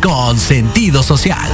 [0.00, 1.50] Con sentido social.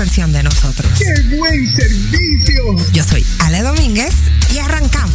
[0.00, 0.90] Versión de nosotros.
[0.98, 2.74] ¡Qué buen servicio!
[2.90, 4.14] Yo soy Ale Domínguez
[4.50, 5.12] y arrancamos.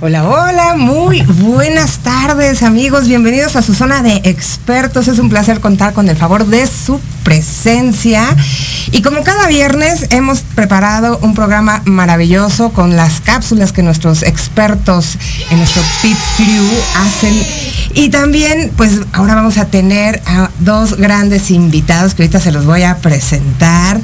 [0.00, 1.95] Hola, hola, muy buenas
[2.46, 5.08] amigos, bienvenidos a su zona de expertos.
[5.08, 8.24] Es un placer contar con el favor de su presencia.
[8.92, 15.18] Y como cada viernes hemos preparado un programa maravilloso con las cápsulas que nuestros expertos
[15.50, 16.64] en nuestro Pit Crew
[17.04, 17.34] hacen.
[17.94, 22.64] Y también, pues ahora vamos a tener a dos grandes invitados que ahorita se los
[22.64, 24.00] voy a presentar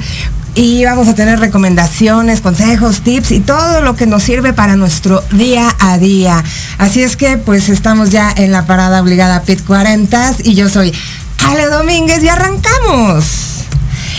[0.55, 5.23] y vamos a tener recomendaciones, consejos, tips y todo lo que nos sirve para nuestro
[5.31, 6.43] día a día.
[6.77, 10.93] Así es que pues estamos ya en la parada obligada Pit 40 y yo soy
[11.47, 13.52] Ale Domínguez y arrancamos.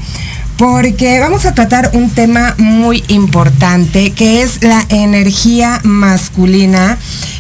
[0.57, 6.99] porque vamos a tratar un tema muy importante que es la energía masculina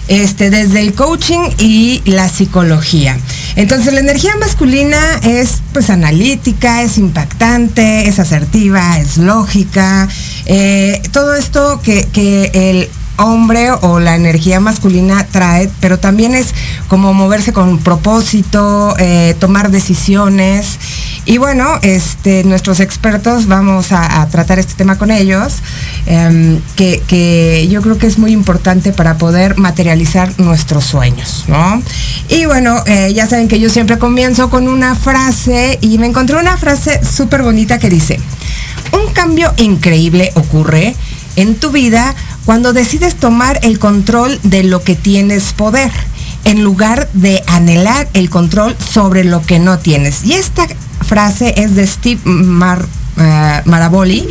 [0.09, 3.19] este, desde el coaching y la psicología.
[3.57, 10.09] Entonces la energía masculina es pues analítica, es impactante, es asertiva, es lógica,
[10.45, 16.49] eh, todo esto que, que el hombre o la energía masculina trae, pero también es
[16.89, 20.79] como moverse con propósito, eh, tomar decisiones.
[21.26, 25.55] Y bueno, este, nuestros expertos vamos a, tratar este tema con ellos,
[26.06, 31.82] em, que, yo creo que es muy importante para poder materializar nuestros sueños, ¿no?
[32.28, 36.37] Y bueno, eh, ya saben que yo siempre comienzo con una frase y me encontré
[36.37, 38.20] una frase súper bonita que dice,
[38.93, 40.94] un cambio increíble ocurre
[41.34, 42.14] en tu vida
[42.44, 45.90] cuando decides tomar el control de lo que tienes poder
[46.44, 50.25] en lugar de anhelar el control sobre lo que no tienes.
[50.25, 50.69] Y esta
[51.06, 54.29] frase es de Steve eh, Maraboli.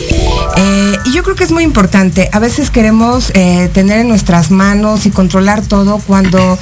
[0.58, 2.30] Eh, y yo creo que es muy importante.
[2.32, 6.60] A veces queremos eh, tener en nuestras manos y controlar todo cuando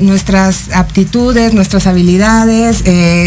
[0.00, 2.82] nuestras aptitudes, nuestras habilidades,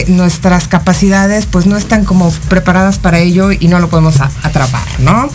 [0.09, 5.29] nuestras capacidades, pues no están como preparadas para ello y no lo podemos atrapar, ¿no?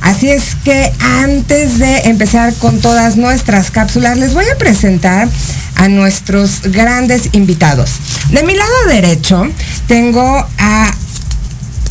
[0.00, 5.28] Así es que antes de empezar con todas nuestras cápsulas, les voy a presentar
[5.74, 7.92] a nuestros grandes invitados.
[8.30, 9.48] De mi lado derecho
[9.86, 10.24] tengo
[10.58, 10.94] a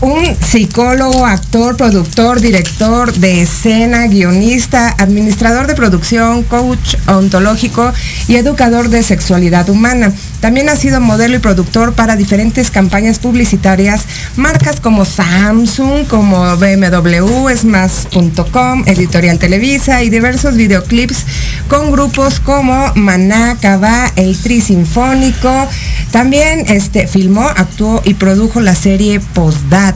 [0.01, 7.91] un psicólogo, actor, productor, director de escena, guionista, administrador de producción, coach ontológico
[8.27, 10.11] y educador de sexualidad humana.
[10.39, 17.49] También ha sido modelo y productor para diferentes campañas publicitarias, marcas como Samsung, como BMW,
[17.55, 21.25] Smash.com, Editorial Televisa y diversos videoclips
[21.67, 25.67] con grupos como Maná, Cabá, El Tri Sinfónico.
[26.11, 29.86] También este, filmó, actuó y produjo la serie Postdata,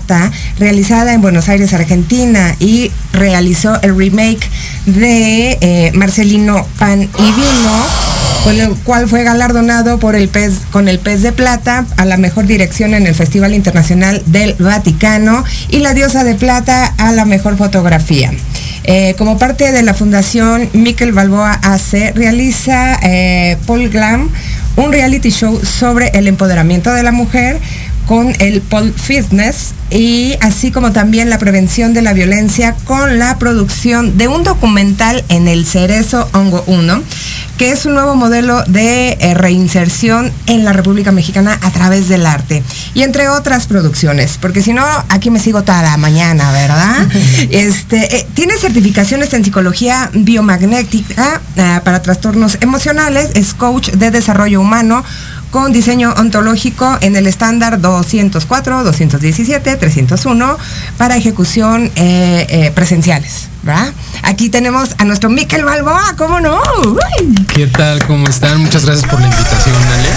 [0.57, 4.50] realizada en Buenos Aires, Argentina, y realizó el remake
[4.86, 8.12] de eh, Marcelino Pan y Vino
[8.43, 12.17] con el cual fue galardonado por el pez, con el pez de plata a la
[12.17, 17.25] mejor dirección en el Festival Internacional del Vaticano y la diosa de plata a la
[17.25, 18.31] mejor fotografía.
[18.83, 24.29] Eh, como parte de la Fundación Miquel Balboa AC, realiza eh, Paul Glam
[24.75, 27.60] un reality show sobre el empoderamiento de la mujer
[28.11, 33.39] con el Paul Fitness y así como también la prevención de la violencia con la
[33.39, 37.01] producción de un documental en el Cerezo Hongo 1,
[37.57, 42.25] que es un nuevo modelo de eh, reinserción en la República Mexicana a través del
[42.25, 42.63] arte.
[42.93, 47.07] Y entre otras producciones, porque si no, aquí me sigo toda la mañana, ¿verdad?
[47.49, 54.59] este, eh, tiene certificaciones en psicología biomagnética eh, para trastornos emocionales, es coach de desarrollo
[54.59, 55.01] humano
[55.51, 60.58] con diseño ontológico en el estándar 204, 217, 301
[60.98, 63.50] para ejecución eh, eh, presenciales.
[63.63, 63.93] ¿verdad?
[64.24, 66.60] Aquí tenemos a nuestro Miquel Balboa, ¿cómo no?
[67.53, 68.03] ¿Qué tal?
[68.08, 68.60] ¿Cómo están?
[68.60, 70.10] Muchas gracias por la invitación, Ale.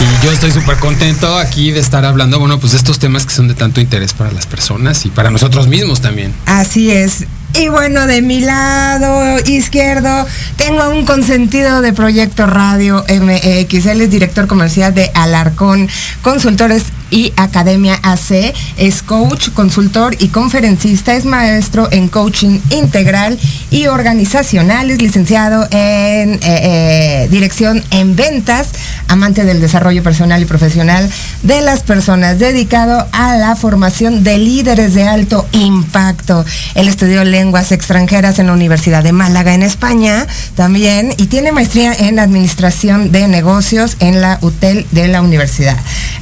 [0.00, 3.32] Y yo estoy súper contento aquí de estar hablando, bueno, pues de estos temas que
[3.32, 6.34] son de tanto interés para las personas y para nosotros mismos también.
[6.46, 7.24] Así es.
[7.54, 13.86] Y bueno, de mi lado izquierdo tengo un consentido de Proyecto Radio MX.
[13.86, 15.88] Él es director comercial de Alarcón
[16.22, 18.54] Consultores y Academia AC.
[18.78, 21.14] Es coach, consultor y conferencista.
[21.14, 23.38] Es maestro en coaching integral
[23.70, 24.90] y organizacional.
[24.90, 28.70] Es licenciado en eh, eh, dirección en ventas,
[29.08, 31.08] amante del desarrollo personal y profesional
[31.42, 36.44] de las personas, dedicado a la formación de líderes de alto impacto.
[36.74, 41.92] Él estudió lenguas extranjeras en la Universidad de Málaga, en España, también, y tiene maestría
[41.92, 45.76] en administración de negocios en la UTEL de la Universidad.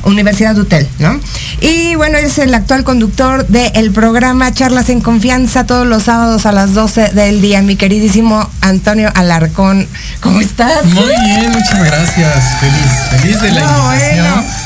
[0.05, 1.21] Universidad UTEL ¿no?
[1.61, 6.53] Y bueno, es el actual conductor del programa Charlas en Confianza todos los sábados a
[6.53, 7.61] las 12 del día.
[7.61, 9.87] Mi queridísimo Antonio Alarcón,
[10.21, 10.87] ¿cómo estás?
[10.87, 12.35] Muy bien, muchas gracias.
[12.61, 14.60] Feliz, feliz de la invitación.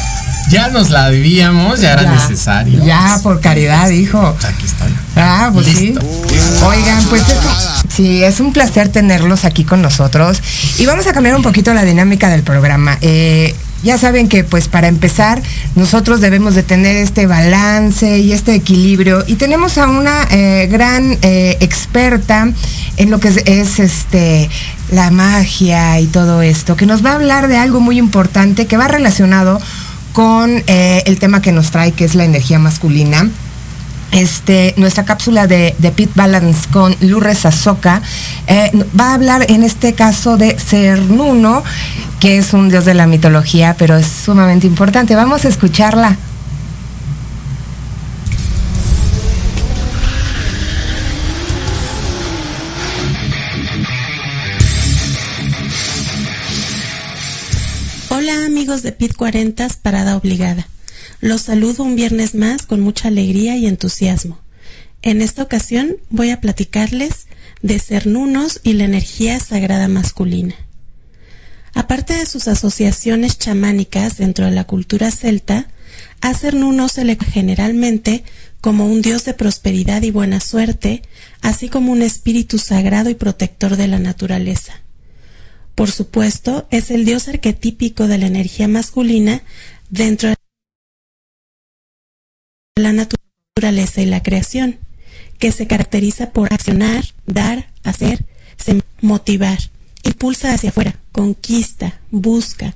[0.51, 2.85] Ya nos la debíamos, ya era necesario.
[2.85, 4.21] Ya, por caridad, hijo.
[4.21, 4.87] Aquí está.
[5.17, 5.95] Ah, pues sí.
[6.65, 7.23] Oigan, pues
[7.95, 10.41] sí, es un placer tenerlos aquí con nosotros.
[10.79, 12.99] Y vamos a cambiar un poquito la dinámica del programa.
[13.01, 15.43] Eh, ya saben que pues para empezar
[15.77, 21.19] nosotros debemos de tener este balance y este equilibrio y tenemos a una eh, gran
[21.21, 22.49] eh, experta
[22.97, 24.49] en lo que es, este
[24.91, 28.79] la magia y todo esto que nos va a hablar de algo muy importante que
[28.79, 29.61] va relacionado
[30.15, 33.29] con eh, el tema que nos trae que es la energía masculina
[34.15, 38.01] este, nuestra cápsula de, Pit Balance con Lourdes Azoka
[38.47, 41.65] eh, va a hablar en este caso de Cernuno,
[42.21, 45.17] que es un dios de la mitología, pero es sumamente importante.
[45.17, 46.17] Vamos a escucharla.
[58.35, 60.67] Hola amigos de Pit 40, Parada Obligada.
[61.21, 64.41] Los saludo un viernes más con mucha alegría y entusiasmo.
[65.03, 67.27] En esta ocasión voy a platicarles
[67.63, 70.57] de Cernunos y la energía sagrada masculina.
[71.75, 75.69] Aparte de sus asociaciones chamánicas dentro de la cultura celta,
[76.21, 78.25] a Cernuno se le generalmente
[78.61, 81.03] como un dios de prosperidad y buena suerte,
[81.41, 84.84] así como un espíritu sagrado y protector de la naturaleza.
[85.75, 89.43] Por supuesto, es el dios arquetípico de la energía masculina
[89.91, 90.37] dentro de
[92.77, 94.79] la naturaleza y la creación,
[95.39, 98.25] que se caracteriza por accionar, dar, hacer,
[99.01, 99.59] motivar,
[100.05, 102.75] impulsa hacia afuera, conquista, busca.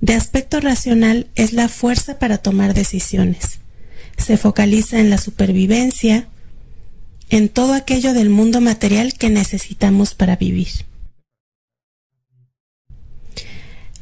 [0.00, 3.60] De aspecto racional es la fuerza para tomar decisiones.
[4.18, 6.28] Se focaliza en la supervivencia,
[7.30, 10.68] en todo aquello del mundo material que necesitamos para vivir.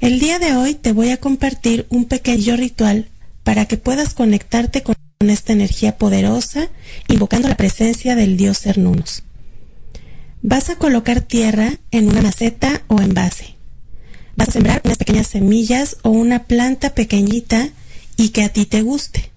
[0.04, 3.08] El día de hoy te voy a compartir un pequeño ritual
[3.42, 4.94] para que puedas conectarte con
[5.30, 6.68] esta energía poderosa,
[7.08, 9.22] invocando la presencia del dios Cernunnos.
[10.42, 13.54] Vas a colocar tierra en una maceta o envase.
[14.36, 17.70] Vas a sembrar unas pequeñas semillas o una planta pequeñita
[18.18, 19.30] y que a ti te guste.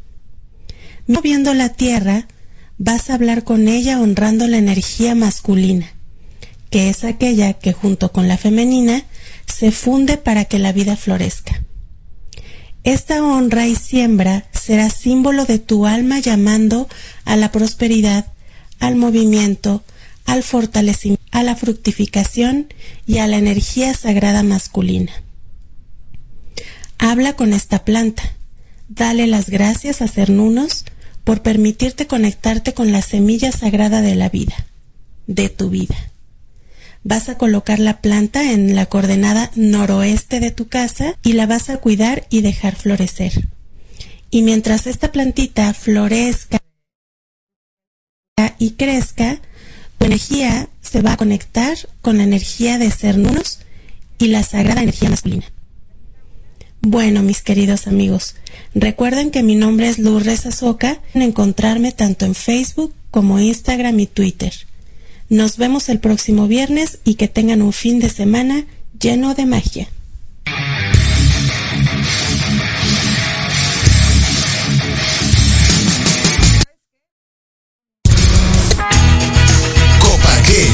[1.08, 2.28] Moviendo la tierra,
[2.78, 5.94] vas a hablar con ella honrando la energía masculina,
[6.70, 9.06] que es aquella que junto con la femenina
[9.58, 11.64] se funde para que la vida florezca.
[12.84, 16.88] Esta honra y siembra será símbolo de tu alma llamando
[17.26, 18.28] a la prosperidad,
[18.80, 19.84] al movimiento,
[20.26, 22.72] al fortalecimiento, a la fructificación
[23.08, 25.12] y a la energía sagrada masculina.
[27.00, 28.36] Habla con esta planta.
[28.90, 30.86] Dale las gracias a Cernunos
[31.24, 34.68] por permitirte conectarte con la semilla sagrada de la vida,
[35.26, 35.98] de tu vida
[37.08, 41.70] vas a colocar la planta en la coordenada noroeste de tu casa y la vas
[41.70, 43.48] a cuidar y dejar florecer.
[44.30, 46.60] Y mientras esta plantita florezca
[48.60, 49.40] y crezca,
[49.98, 53.60] tu energía se va a conectar con la energía de Cernunos
[54.20, 55.46] y la sagrada energía masculina.
[56.82, 58.36] Bueno, mis queridos amigos,
[58.76, 61.00] recuerden que mi nombre es Lourdes Azoka.
[61.14, 64.54] Encontrarme tanto en Facebook como Instagram y Twitter.
[65.30, 68.64] Nos vemos el próximo viernes y que tengan un fin de semana
[68.98, 69.90] lleno de magia.
[80.00, 80.72] Copaquel.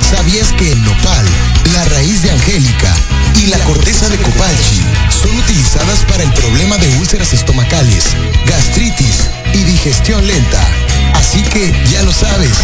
[0.00, 1.26] ¿Sabías que el nopal,
[1.74, 2.96] la raíz de angélica
[3.36, 9.58] y la corteza de copalchi son utilizadas para el problema de úlceras estomacales, gastritis y
[9.64, 10.66] digestión lenta?
[11.12, 12.56] Así que ya lo sabes,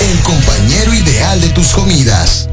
[0.00, 2.48] El compañero ideal de tus comidas.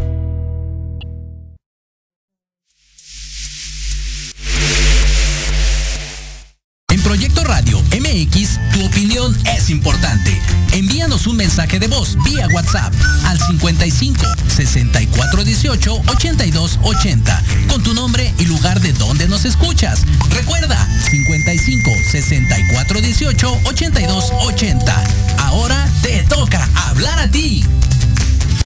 [11.28, 12.92] Un mensaje de voz vía WhatsApp
[13.26, 20.02] al 55 64 18 82 80 con tu nombre y lugar de donde nos escuchas.
[20.32, 20.78] Recuerda
[21.12, 25.04] 55 64 18 82 80.
[25.38, 27.64] Ahora te toca hablar a ti.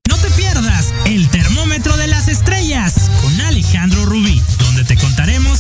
[0.07, 4.04] No te pierdas el termómetro de las estrellas con Alejandro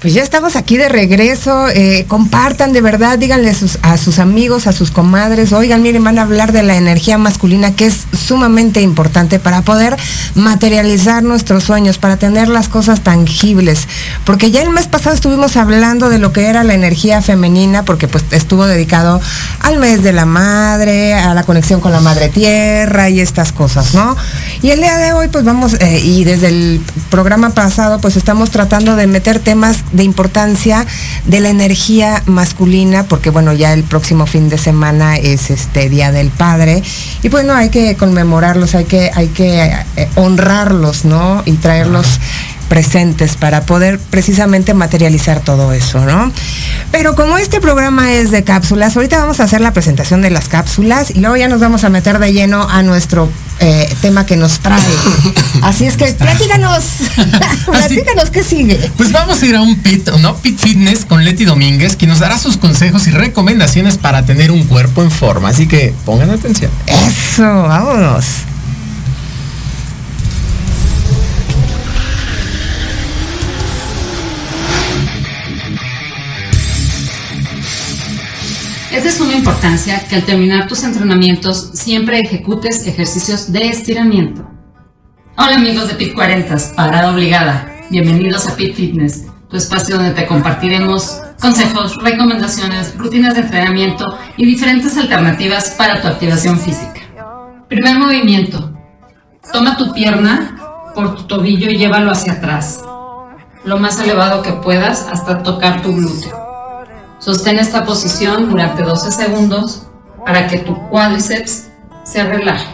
[0.00, 1.68] Pues ya estamos aquí de regreso.
[1.68, 5.52] eh, compartan de verdad, díganle a sus amigos, a sus comadres.
[5.52, 9.98] Oigan, miren, van a hablar de la energía masculina que es sumamente importante para poder
[10.34, 13.88] materializar nuestros sueños, para tener las cosas tangibles.
[14.24, 18.08] Porque ya el mes pasado estuvimos hablando de lo que era la energía femenina, porque
[18.08, 19.20] pues estuvo dedicado
[19.60, 23.94] al mes de la madre, a la conexión con la madre tierra y estas cosas,
[23.94, 24.16] ¿no?
[24.62, 28.50] Y el día de hoy, pues vamos, eh, y desde el programa pasado, pues estamos
[28.50, 30.86] tratando de meter temas de importancia
[31.24, 36.12] de la energía masculina, porque bueno, ya el próximo fin de semana es este Día
[36.12, 36.82] del Padre,
[37.22, 39.64] y bueno, hay que conmemorarlos, hay que, hay que
[39.96, 41.42] eh, honrarlos, ¿no?
[41.44, 42.20] Y traerlos
[42.70, 46.32] presentes para poder precisamente materializar todo eso, ¿no?
[46.92, 50.48] Pero como este programa es de cápsulas, ahorita vamos a hacer la presentación de las
[50.48, 53.28] cápsulas y luego ya nos vamos a meter de lleno a nuestro
[53.58, 54.80] eh, tema que nos trae.
[55.62, 56.84] Así es que platícanos,
[57.66, 58.90] platícanos qué sigue.
[58.96, 60.36] Pues vamos a ir a un pit, ¿no?
[60.36, 64.62] Pit Fitness con Leti Domínguez, quien nos dará sus consejos y recomendaciones para tener un
[64.62, 65.48] cuerpo en forma.
[65.48, 66.70] Así que pongan atención.
[66.86, 68.26] Eso, vámonos.
[78.90, 84.50] Es de suma importancia que al terminar tus entrenamientos siempre ejecutes ejercicios de estiramiento.
[85.36, 87.72] Hola amigos de Pit 40, parada obligada.
[87.88, 94.44] Bienvenidos a Pit Fitness, tu espacio donde te compartiremos consejos, recomendaciones, rutinas de entrenamiento y
[94.44, 97.00] diferentes alternativas para tu activación física.
[97.68, 98.76] Primer movimiento.
[99.52, 100.56] Toma tu pierna
[100.96, 102.82] por tu tobillo y llévalo hacia atrás,
[103.64, 106.39] lo más elevado que puedas hasta tocar tu glúteo.
[107.20, 109.86] Sostén esta posición durante 12 segundos
[110.24, 111.68] para que tu cuádriceps
[112.02, 112.66] se relaje.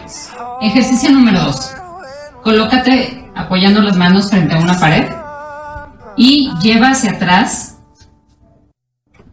[0.61, 1.71] Ejercicio número 2.
[2.43, 5.11] Colócate apoyando las manos frente a una pared
[6.15, 7.79] y lleva hacia atrás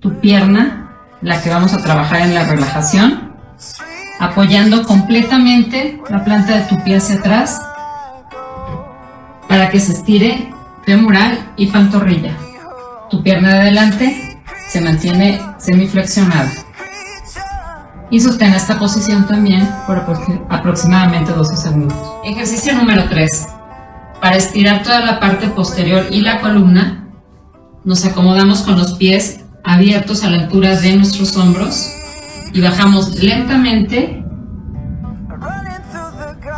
[0.01, 0.91] tu pierna,
[1.23, 3.35] la que vamos a trabajar en la relajación,
[4.19, 7.63] apoyando completamente la planta de tu pie hacia atrás
[9.49, 10.53] para que se estire
[10.85, 12.37] femoral y pantorrilla.
[13.11, 14.34] Tu pierna de adelante
[14.69, 16.51] se mantiene semiflexionada.
[18.11, 21.97] Y sostén esta posición también por aproxi- aproximadamente 12 segundos.
[22.25, 23.49] Ejercicio número 3.
[24.21, 27.09] Para estirar toda la parte posterior y la columna,
[27.85, 31.91] nos acomodamos con los pies abiertos a la altura de nuestros hombros
[32.53, 34.25] y bajamos lentamente.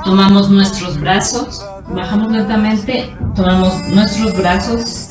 [0.04, 5.08] Tomamos nuestros brazos, bajamos lentamente, tomamos nuestros brazos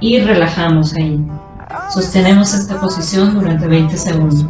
[0.00, 1.22] y relajamos ahí.
[1.94, 4.44] Sostenemos esta posición durante 20 segundos.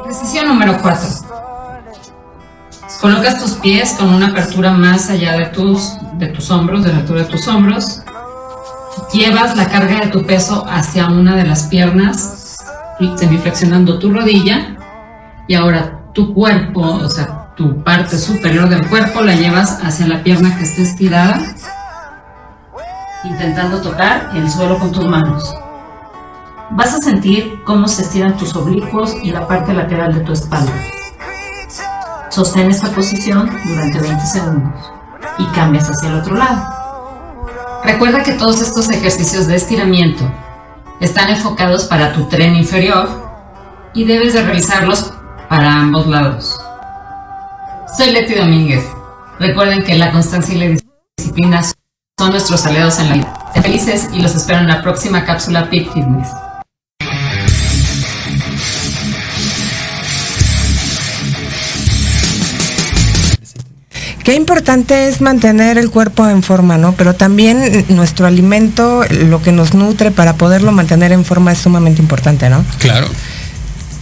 [0.00, 1.08] Ejercicio número 4.
[3.00, 6.98] Colocas tus pies con una apertura más allá de tus, de tus hombros, de la
[6.98, 8.00] altura de tus hombros.
[9.12, 12.56] Llevas la carga de tu peso hacia una de las piernas,
[13.16, 14.76] semiflexionando tu rodilla.
[15.48, 20.22] Y ahora tu cuerpo, o sea, tu parte superior del cuerpo la llevas hacia la
[20.22, 21.56] pierna que esté estirada
[23.24, 25.54] intentando tocar el suelo con tus manos.
[26.70, 30.72] Vas a sentir cómo se estiran tus oblicuos y la parte lateral de tu espalda.
[32.30, 34.92] Sostén esta posición durante 20 segundos
[35.38, 36.62] y cambias hacia el otro lado.
[37.84, 40.24] Recuerda que todos estos ejercicios de estiramiento
[41.00, 43.08] están enfocados para tu tren inferior
[43.94, 45.12] y debes de realizarlos
[45.48, 46.56] para ambos lados.
[47.96, 48.84] Soy Leti Domínguez.
[49.40, 50.80] Recuerden que la constancia y la
[51.18, 51.79] disciplina son
[52.28, 53.34] nuestros aliados en la vida.
[53.52, 56.28] Sean felices y los espero en la próxima cápsula Peak Fitness.
[64.22, 66.92] Qué importante es mantener el cuerpo en forma, ¿no?
[66.92, 72.02] Pero también nuestro alimento, lo que nos nutre para poderlo mantener en forma es sumamente
[72.02, 72.64] importante, ¿no?
[72.78, 73.08] Claro.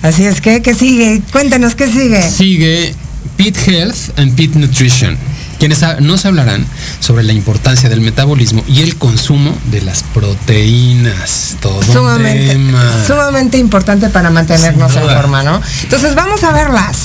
[0.03, 1.23] Así es que, ¿qué sigue?
[1.33, 2.21] Cuéntanos, ¿qué sigue?
[2.23, 2.95] Sigue
[3.37, 5.17] Pit Health and Pit Nutrition,
[5.59, 6.67] quienes nos hablarán
[7.01, 11.57] sobre la importancia del metabolismo y el consumo de las proteínas.
[11.61, 13.05] Todo un Sumamente, tema.
[13.07, 15.61] sumamente importante para mantenernos en forma, ¿no?
[15.83, 16.97] Entonces vamos a verlas.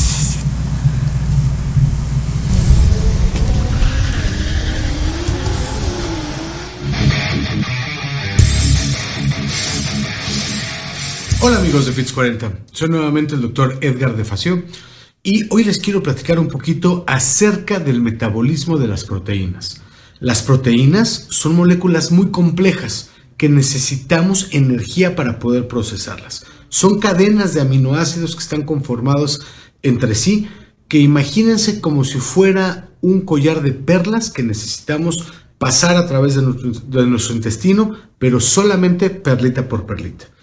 [11.40, 14.64] Hola amigos de FITS 40, soy nuevamente el doctor Edgar de Facio
[15.26, 19.82] y hoy les quiero platicar un poquito acerca del metabolismo de las proteínas.
[20.20, 26.46] Las proteínas son moléculas muy complejas que necesitamos energía para poder procesarlas.
[26.68, 29.42] Son cadenas de aminoácidos que están conformados
[29.82, 30.50] entre sí,
[30.90, 36.42] que imagínense como si fuera un collar de perlas que necesitamos pasar a través de
[36.42, 40.34] nuestro, de nuestro intestino, pero solamente perlita por perlita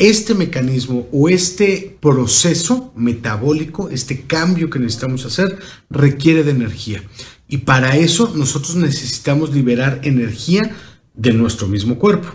[0.00, 5.58] este mecanismo o este proceso metabólico, este cambio que necesitamos hacer,
[5.90, 7.04] requiere de energía.
[7.48, 10.74] Y para eso nosotros necesitamos liberar energía
[11.14, 12.28] de nuestro mismo cuerpo.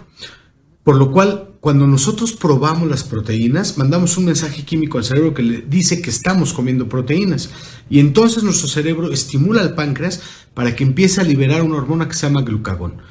[0.84, 5.42] Por lo cual, cuando nosotros probamos las proteínas, mandamos un mensaje químico al cerebro que
[5.42, 7.50] le dice que estamos comiendo proteínas.
[7.90, 10.22] Y entonces nuestro cerebro estimula al páncreas
[10.54, 13.02] para que empiece a liberar una hormona que se llama glucagón.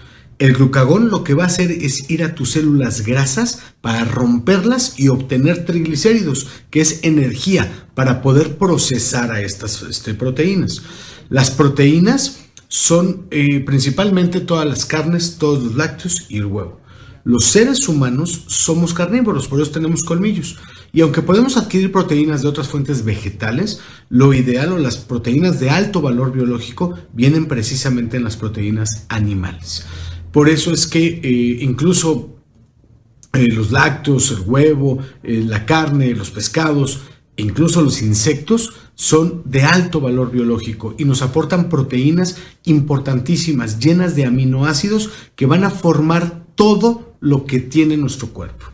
[0.44, 5.00] El glucagón lo que va a hacer es ir a tus células grasas para romperlas
[5.00, 10.83] y obtener triglicéridos, que es energía para poder procesar a estas este, proteínas.
[11.30, 16.78] Las proteínas son eh, principalmente todas las carnes, todos los lácteos y el huevo.
[17.24, 20.59] Los seres humanos somos carnívoros, por eso tenemos colmillos.
[20.92, 23.80] Y aunque podemos adquirir proteínas de otras fuentes vegetales,
[24.11, 29.87] lo ideal o las proteínas de alto valor biológico vienen precisamente en las proteínas animales.
[30.34, 32.40] Por eso es que eh, incluso
[33.34, 37.02] eh, los lácteos, el huevo, eh, la carne, los pescados,
[37.36, 44.24] incluso los insectos son de alto valor biológico y nos aportan proteínas importantísimas, llenas de
[44.24, 48.73] aminoácidos que van a formar todo lo que tiene nuestro cuerpo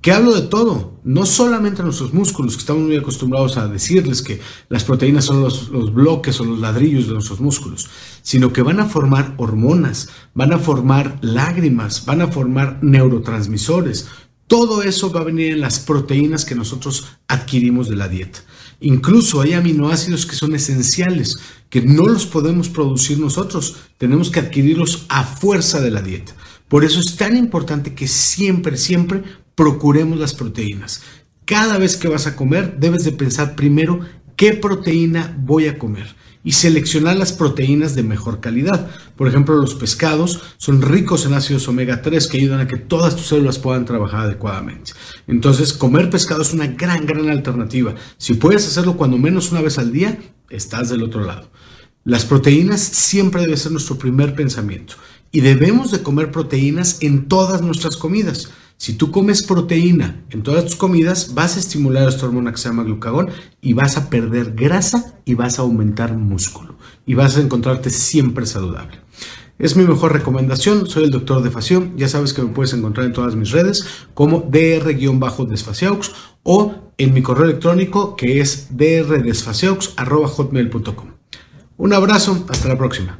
[0.00, 4.40] que hablo de todo, no solamente nuestros músculos, que estamos muy acostumbrados a decirles que
[4.68, 7.88] las proteínas son los, los, bloques o los ladrillos de nuestros músculos,
[8.22, 14.08] sino que van a formar hormonas, van a formar lágrimas, van a formar neurotransmisores.
[14.46, 18.40] Todo eso va a venir en las proteínas que nosotros adquirimos de la dieta.
[18.80, 21.36] Incluso hay aminoácidos que son esenciales,
[21.68, 26.34] que no los podemos producir nosotros, tenemos que adquirirlos a fuerza de la dieta.
[26.70, 31.02] Por eso es tan importante que siempre, siempre procuremos las proteínas.
[31.44, 34.00] Cada vez que vas a comer, debes de pensar primero
[34.36, 38.88] qué proteína voy a comer y seleccionar las proteínas de mejor calidad.
[39.16, 43.16] Por ejemplo, los pescados son ricos en ácidos omega 3 que ayudan a que todas
[43.16, 44.92] tus células puedan trabajar adecuadamente.
[45.26, 47.94] Entonces, comer pescado es una gran, gran alternativa.
[48.16, 51.50] Si puedes hacerlo cuando menos una vez al día, estás del otro lado.
[52.04, 54.94] Las proteínas siempre debe ser nuestro primer pensamiento
[55.30, 58.50] y debemos de comer proteínas en todas nuestras comidas.
[58.80, 62.70] Si tú comes proteína en todas tus comidas, vas a estimular esta hormona que se
[62.70, 63.28] llama glucagón
[63.60, 68.46] y vas a perder grasa y vas a aumentar músculo y vas a encontrarte siempre
[68.46, 69.00] saludable.
[69.58, 73.04] Es mi mejor recomendación, soy el doctor de Fación, ya sabes que me puedes encontrar
[73.04, 76.12] en todas mis redes como dr-desfaciaux
[76.42, 81.08] o en mi correo electrónico que es drdesfaciaux.hotmail.com.
[81.76, 83.18] Un abrazo, hasta la próxima.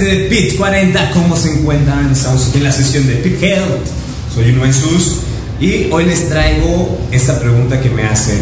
[0.00, 2.10] Gente de Pit 40, ¿cómo se encuentran?
[2.10, 3.86] Estamos aquí en la sesión de Pit Health.
[4.34, 5.16] Soy Junuen Sus
[5.60, 8.38] y hoy les traigo esta pregunta que me hacen.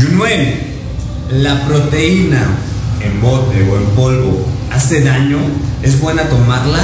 [0.00, 0.60] Junuen,
[1.30, 2.46] ¿la proteína
[3.02, 5.38] en bote o en polvo hace daño?
[5.82, 6.80] ¿Es buena tomarla?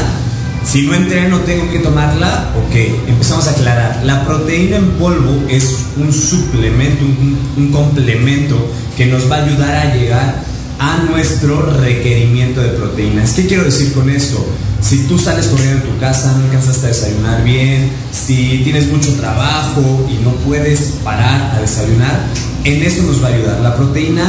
[0.64, 2.52] Si no entreno, ¿tengo que tomarla?
[2.66, 2.76] Ok,
[3.08, 4.02] empezamos a aclarar.
[4.04, 9.74] La proteína en polvo es un suplemento, un, un complemento que nos va a ayudar
[9.74, 10.41] a llegar
[10.82, 13.34] a nuestro requerimiento de proteínas.
[13.34, 14.44] ¿Qué quiero decir con esto?
[14.80, 19.14] Si tú sales corriendo en tu casa, no alcanzas a desayunar bien, si tienes mucho
[19.14, 22.24] trabajo y no puedes parar a desayunar,
[22.64, 23.60] en esto nos va a ayudar.
[23.60, 24.24] La proteína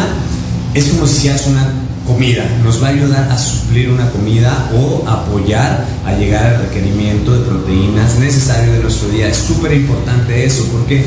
[0.75, 1.67] es como si haces una
[2.05, 7.33] comida, nos va a ayudar a suplir una comida o apoyar a llegar al requerimiento
[7.33, 9.27] de proteínas necesario de nuestro día.
[9.27, 11.03] Es súper importante eso porque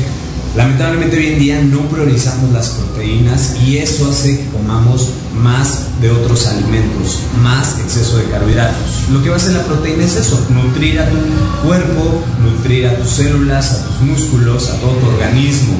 [0.57, 6.09] Lamentablemente hoy en día no priorizamos las proteínas y eso hace que comamos más de
[6.09, 9.07] otros alimentos, más exceso de carbohidratos.
[9.11, 11.15] Lo que va a hacer la proteína es eso, nutrir a tu
[11.63, 15.75] cuerpo, nutrir a tus células, a tus músculos, a todo tu organismo.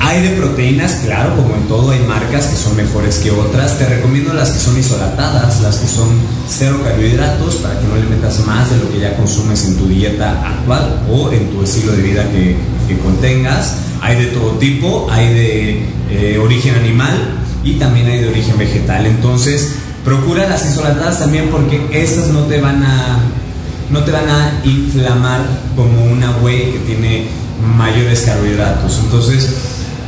[0.00, 3.76] Hay de proteínas, claro, como en todo hay marcas que son mejores que otras.
[3.76, 6.08] Te recomiendo las que son isolatadas, las que son
[6.48, 9.86] cero carbohidratos para que no le metas más de lo que ya consumes en tu
[9.86, 12.56] dieta actual o en tu estilo de vida que,
[12.88, 13.76] que contengas.
[14.00, 17.14] Hay de todo tipo, hay de eh, origen animal
[17.62, 19.06] y también hay de origen vegetal.
[19.06, 19.74] Entonces,
[20.04, 23.18] procura las isolatadas también porque estas no te van a
[23.90, 25.40] no te van a inflamar
[25.74, 27.26] como una whey que tiene
[27.76, 29.00] mayores carbohidratos.
[29.04, 29.54] Entonces,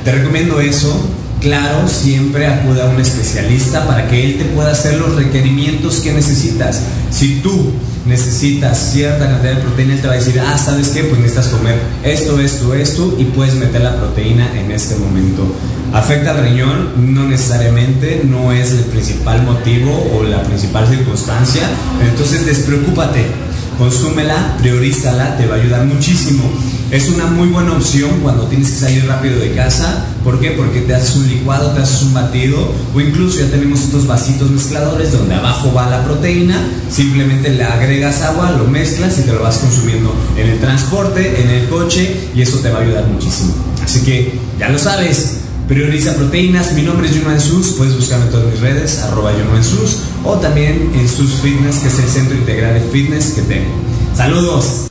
[0.05, 0.95] te recomiendo eso.
[1.40, 6.12] Claro, siempre acude a un especialista para que él te pueda hacer los requerimientos que
[6.12, 6.83] necesitas.
[7.11, 7.72] Si tú
[8.05, 11.05] necesitas cierta cantidad de proteína, él te va a decir, ah, ¿sabes qué?
[11.05, 15.46] Pues necesitas comer esto, esto, esto y puedes meter la proteína en este momento.
[15.94, 17.14] ¿Afecta al riñón?
[17.14, 21.62] No necesariamente, no es el principal motivo o la principal circunstancia.
[22.07, 23.24] Entonces despreocúpate,
[23.79, 26.44] consúmela, priorízala, te va a ayudar muchísimo.
[26.90, 30.05] Es una muy buena opción cuando tienes que salir rápido de casa.
[30.24, 30.50] ¿Por qué?
[30.50, 32.59] Porque te haces un licuado, te haces un batido
[32.94, 36.56] o incluso ya tenemos estos vasitos mezcladores donde abajo va la proteína,
[36.90, 41.50] simplemente le agregas agua, lo mezclas y te lo vas consumiendo en el transporte, en
[41.50, 43.54] el coche y eso te va a ayudar muchísimo.
[43.83, 46.72] Así que ya lo sabes, Prioriza proteínas.
[46.72, 47.74] Mi nombre es Juno Sus.
[47.74, 49.61] Puedes buscarme en todas mis redes, arroba Juno.
[50.24, 53.70] O también en Sus Fitness, que es el centro integral de fitness que tengo.
[54.16, 54.89] Saludos.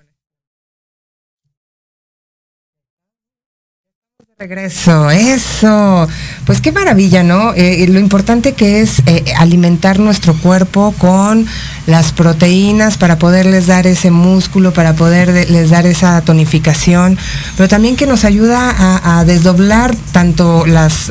[4.41, 6.07] Regreso, eso.
[6.45, 7.53] Pues qué maravilla, ¿no?
[7.55, 11.45] Eh, lo importante que es eh, alimentar nuestro cuerpo con
[11.87, 17.17] las proteínas para poderles dar ese músculo, para poderles dar esa tonificación,
[17.57, 21.09] pero también que nos ayuda a, desdoblar tanto las,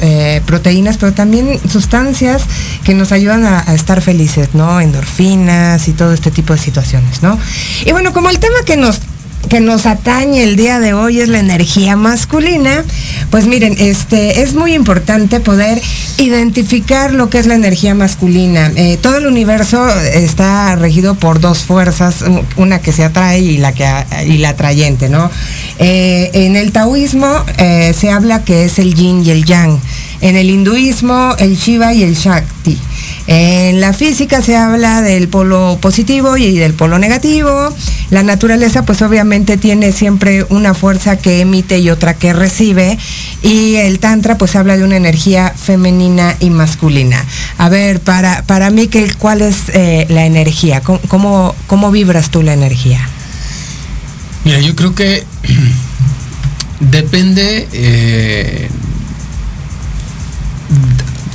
[0.00, 2.42] eh, proteínas, pero también sustancias
[2.82, 4.80] que nos ayudan a, a, estar felices, ¿no?
[4.80, 7.38] Endorfinas y todo este tipo de situaciones, ¿no?
[7.86, 9.00] Y bueno, como el tema que nos
[9.48, 12.84] que nos atañe el día de hoy es la energía masculina,
[13.30, 15.80] pues miren, este es muy importante poder
[16.18, 18.72] identificar lo que es la energía masculina.
[18.76, 22.24] Eh, todo el universo está regido por dos fuerzas,
[22.56, 23.86] una que se atrae y la que
[24.26, 25.30] y la atrayente, ¿no?
[25.78, 27.28] Eh, en el taoísmo
[27.58, 29.80] eh, se habla que es el yin y el yang.
[30.22, 32.78] En el hinduismo, el Shiva y el Shakti.
[33.26, 37.74] En la física se habla del polo positivo y del polo negativo.
[38.10, 42.96] La naturaleza pues obviamente tiene siempre una fuerza que emite y otra que recibe.
[43.42, 47.24] Y el tantra pues habla de una energía femenina y masculina.
[47.58, 50.82] A ver, para, para mí, ¿cuál es eh, la energía?
[50.82, 53.08] ¿Cómo, ¿Cómo, vibras tú la energía?
[54.44, 55.24] Mira, yo creo que
[56.80, 57.68] depende...
[57.72, 58.68] Eh,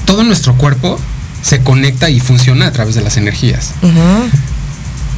[0.06, 1.00] todo nuestro cuerpo
[1.42, 3.72] se conecta y funciona a través de las energías.
[3.82, 4.30] Uh -huh.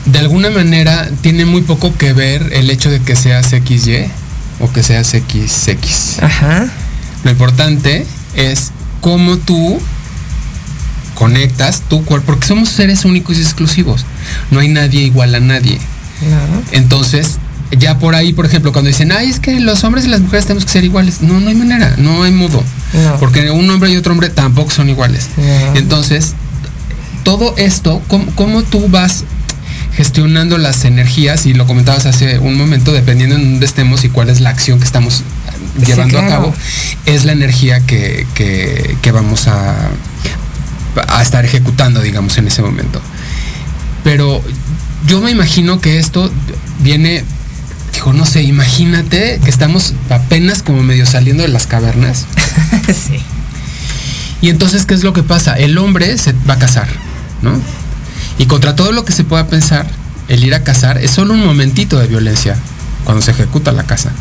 [0.06, 4.06] De alguna manera tiene muy poco que ver el hecho de que seas XY
[4.60, 6.24] o que seas XX.
[6.24, 6.68] Ajá.
[7.24, 8.06] Lo importante
[8.36, 9.80] es cómo tú
[11.16, 14.06] conectas tu cuerpo, porque somos seres únicos y exclusivos.
[14.52, 15.80] No hay nadie igual a nadie.
[16.72, 17.38] Entonces,
[17.72, 20.46] ya por ahí, por ejemplo, cuando dicen, ay, es que los hombres y las mujeres
[20.46, 21.22] tenemos que ser iguales.
[21.22, 22.64] No, no hay manera, no hay modo.
[22.94, 23.18] No.
[23.20, 25.30] Porque un hombre y otro hombre tampoco son iguales.
[25.38, 25.76] No.
[25.76, 26.34] Entonces,
[27.24, 29.24] todo esto, ¿cómo, ¿cómo, tú vas
[29.96, 31.46] gestionando las energías?
[31.46, 34.80] Y lo comentabas hace un momento, dependiendo en dónde estemos y cuál es la acción
[34.80, 35.24] que estamos
[35.86, 36.28] llevando claro.
[36.28, 36.54] a cabo,
[37.06, 39.76] es la energía que, que, que vamos a,
[41.08, 43.00] a estar ejecutando, digamos, en ese momento.
[44.04, 44.42] Pero
[45.06, 46.32] yo me imagino que esto
[46.80, 47.24] viene
[48.00, 52.28] dijo, no sé, imagínate que estamos apenas como medio saliendo de las cavernas.
[52.88, 53.20] sí.
[54.42, 55.56] Y entonces, ¿qué es lo que pasa?
[55.56, 56.88] El hombre se va a casar,
[57.42, 57.52] ¿no?
[58.38, 59.86] Y contra todo lo que se pueda pensar,
[60.30, 62.56] el ir a cazar es solo un momentito de violencia
[63.04, 64.14] cuando se ejecuta la casa.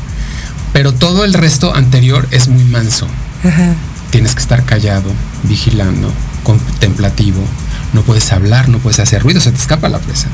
[0.72, 3.06] Pero todo el resto anterior es muy manso.
[3.44, 3.74] Ajá.
[4.10, 5.12] Tienes que estar callado,
[5.44, 6.12] vigilando,
[6.42, 7.44] contemplativo.
[7.92, 10.26] No puedes hablar, no puedes hacer ruido, se te escapa la presa.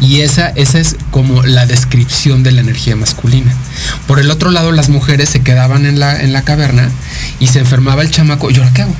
[0.00, 3.52] Y esa, esa es como la descripción de la energía masculina.
[4.06, 6.90] Por el otro lado, las mujeres se quedaban en la, en la caverna
[7.40, 8.50] y se enfermaba el chamaco.
[8.50, 8.94] ¿Y ahora qué hago?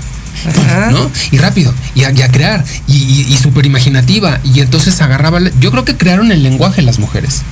[0.48, 0.90] Ajá.
[0.90, 1.10] ¿No?
[1.30, 4.40] Y rápido, y a, y a crear, y, y, y súper imaginativa.
[4.44, 5.40] Y entonces agarraba.
[5.60, 7.42] Yo creo que crearon el lenguaje las mujeres.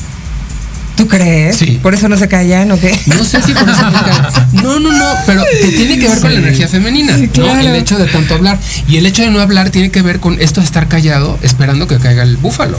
[0.96, 1.56] ¿Tú crees?
[1.56, 1.80] Sí.
[1.82, 2.96] ¿Por eso no se callan o qué?
[3.06, 4.32] No sé si por eso no se callan.
[4.52, 7.54] No, no, no, pero que tiene que ver con la energía femenina, Sí, claro.
[7.54, 7.60] ¿no?
[7.68, 8.58] El hecho de tanto hablar.
[8.86, 11.88] Y el hecho de no hablar tiene que ver con esto de estar callado esperando
[11.88, 12.78] que caiga el búfalo.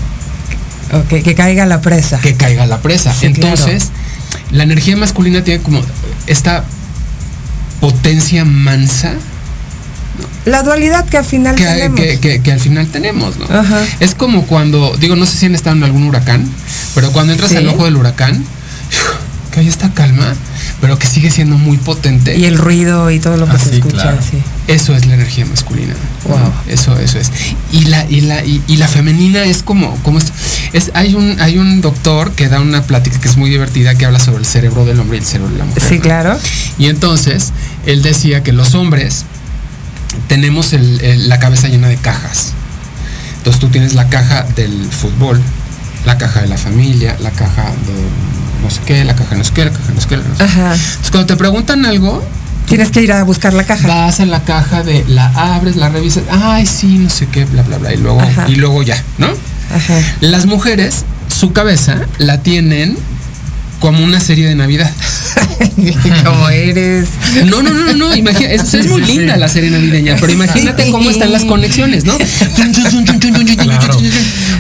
[0.94, 2.20] Ok, que caiga la presa.
[2.20, 3.14] Que caiga la presa.
[3.14, 3.90] Sí, Entonces,
[4.52, 5.82] la energía masculina tiene como
[6.28, 6.64] esta
[7.82, 9.14] potencia mansa
[10.46, 12.00] La dualidad que al final que, tenemos.
[12.00, 13.46] que- que- que al final tenemos, ¿no?
[13.46, 13.82] Ajá.
[14.00, 16.48] Es como cuando, digo, no sé si han estado en algún huracán,
[16.94, 17.58] pero cuando entras Sí.
[17.58, 18.46] al ojo del huracán,
[19.52, 20.36] que hay esta calma,
[20.82, 22.38] pero que sigue siendo muy potente.
[22.38, 24.18] Y el ruido y todo lo que Ah, se sí, escucha, claro.
[24.22, 24.38] sí.
[24.68, 25.94] Eso es la energía masculina.
[26.28, 26.52] Wow.
[26.68, 27.32] Eso, eso es.
[27.72, 30.32] Y la, y la, y, y la femenina es como, como esto.
[30.74, 34.06] Es, hay un, hay un doctor que da una plática que es muy divertida que
[34.06, 35.84] habla sobre el cerebro del hombre y el cerebro de la mujer.
[35.88, 36.02] Sí, ¿no?
[36.02, 36.38] claro.
[36.78, 37.52] Y entonces,
[37.86, 39.24] él decía que los hombres
[40.28, 42.52] tenemos el- el- la cabeza llena de cajas.
[43.38, 45.40] Entonces tú tienes la caja del fútbol,
[46.06, 49.52] la caja de la familia, la caja de no sé qué, la caja no sé
[49.54, 50.18] qué, la caja no sé qué.
[50.18, 50.44] no sé qué.
[50.44, 50.74] Ajá.
[50.76, 52.24] Entonces cuando te preguntan algo,
[52.68, 53.88] Tienes que ir a buscar la caja.
[53.88, 57.62] vas a la caja de la abres, la revisas, ay sí, no sé qué, bla
[57.62, 58.46] bla bla, y luego, Ajá.
[58.50, 59.28] y luego ya, ¿no?
[59.28, 60.00] Ajá.
[60.22, 62.98] Las mujeres, su cabeza la tienen
[63.80, 64.92] como una serie de Navidad.
[66.26, 67.08] ¿Cómo eres?
[67.46, 71.12] No, no, no, no, imagina, es, es muy linda la serie navideña, pero imagínate cómo
[71.12, 72.18] están las conexiones, ¿no?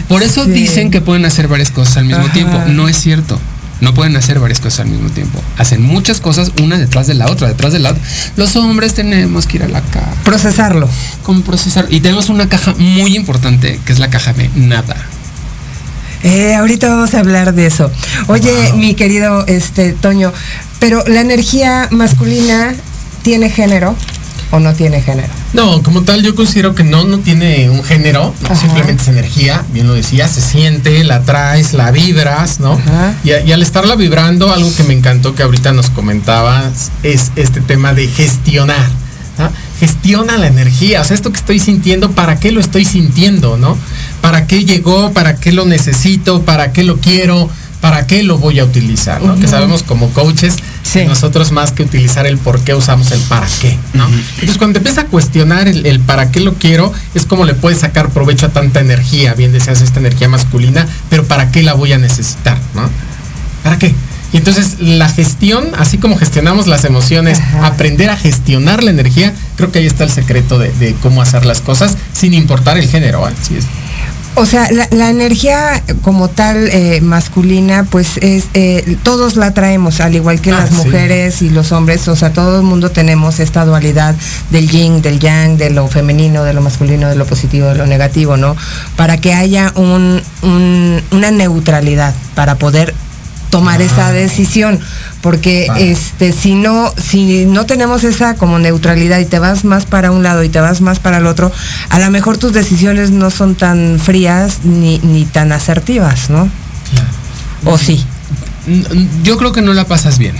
[0.07, 2.33] Por eso dicen que pueden hacer varias cosas al mismo Ajá.
[2.33, 2.61] tiempo.
[2.67, 3.39] No es cierto.
[3.81, 5.41] No pueden hacer varias cosas al mismo tiempo.
[5.57, 8.01] Hacen muchas cosas una detrás de la otra, detrás de la otra.
[8.37, 10.13] Los hombres tenemos que ir a la caja.
[10.23, 10.89] Procesarlo.
[11.23, 11.87] ¿Cómo procesar?
[11.89, 14.95] Y tenemos una caja muy importante que es la caja de nada.
[16.23, 17.91] Eh, ahorita vamos a hablar de eso.
[18.27, 20.33] Oye, mi querido este Toño,
[20.79, 22.73] pero la energía masculina
[23.21, 23.95] tiene género
[24.51, 25.29] o no tiene género?
[25.53, 29.63] No, como tal yo considero que no, no tiene un género, no, simplemente es energía,
[29.71, 32.79] bien lo decía, se siente, la traes, la vibras, ¿no?
[33.23, 37.31] Y, a- y al estarla vibrando, algo que me encantó que ahorita nos comentabas es
[37.35, 38.89] este tema de gestionar.
[39.37, 39.49] ¿no?
[39.81, 43.77] Gestiona la energía, o sea, esto que estoy sintiendo, ¿para qué lo estoy sintiendo, no?
[44.21, 45.11] ¿Para qué llegó?
[45.11, 46.43] ¿Para qué lo necesito?
[46.43, 47.49] ¿Para qué lo quiero?
[47.85, 49.21] ¿Para qué lo voy a utilizar?
[49.21, 49.35] ¿no?
[49.39, 51.05] Que sabemos como coaches Sí.
[51.05, 54.07] nosotros más que utilizar el por qué usamos el para qué, ¿no?
[54.07, 57.53] Entonces cuando te empieza a cuestionar el, el para qué lo quiero, es como le
[57.53, 61.73] puedes sacar provecho a tanta energía, bien deseas esta energía masculina, pero para qué la
[61.73, 62.89] voy a necesitar, ¿no?
[63.63, 63.93] ¿Para qué?
[64.33, 67.67] Y entonces la gestión, así como gestionamos las emociones, Ajá.
[67.67, 71.45] aprender a gestionar la energía, creo que ahí está el secreto de, de cómo hacer
[71.45, 73.27] las cosas sin importar el género.
[73.29, 73.33] ¿eh?
[73.55, 73.65] Es-
[74.37, 80.01] O sea, la, la energía como tal eh, masculina, pues es eh, todos la traemos,
[80.01, 80.75] al igual que Ah, las sí.
[80.75, 82.05] mujeres y los hombres.
[82.09, 84.13] O sea, todo el mundo tenemos esta dualidad
[84.49, 87.85] del yin, del yang, de lo femenino, de lo masculino, de lo positivo, de lo
[87.85, 88.57] negativo, ¿no?
[88.97, 92.93] Para que haya un, un- una neutralidad para poder
[93.55, 94.79] tomar esa decisión
[95.21, 95.79] porque Ah.
[95.79, 100.23] este si no si no tenemos esa como neutralidad y te vas más para un
[100.23, 101.51] lado y te vas más para el otro
[101.89, 106.49] a lo mejor tus decisiones no son tan frías ni, ni tan asertivas no
[107.63, 108.05] o sí
[109.23, 110.35] Yo creo que no la pasas bien.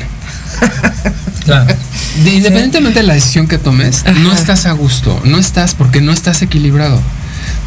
[2.24, 6.12] De- independientemente de la decisión que tomes, no estás a gusto, no estás porque no
[6.12, 7.00] estás equilibrado.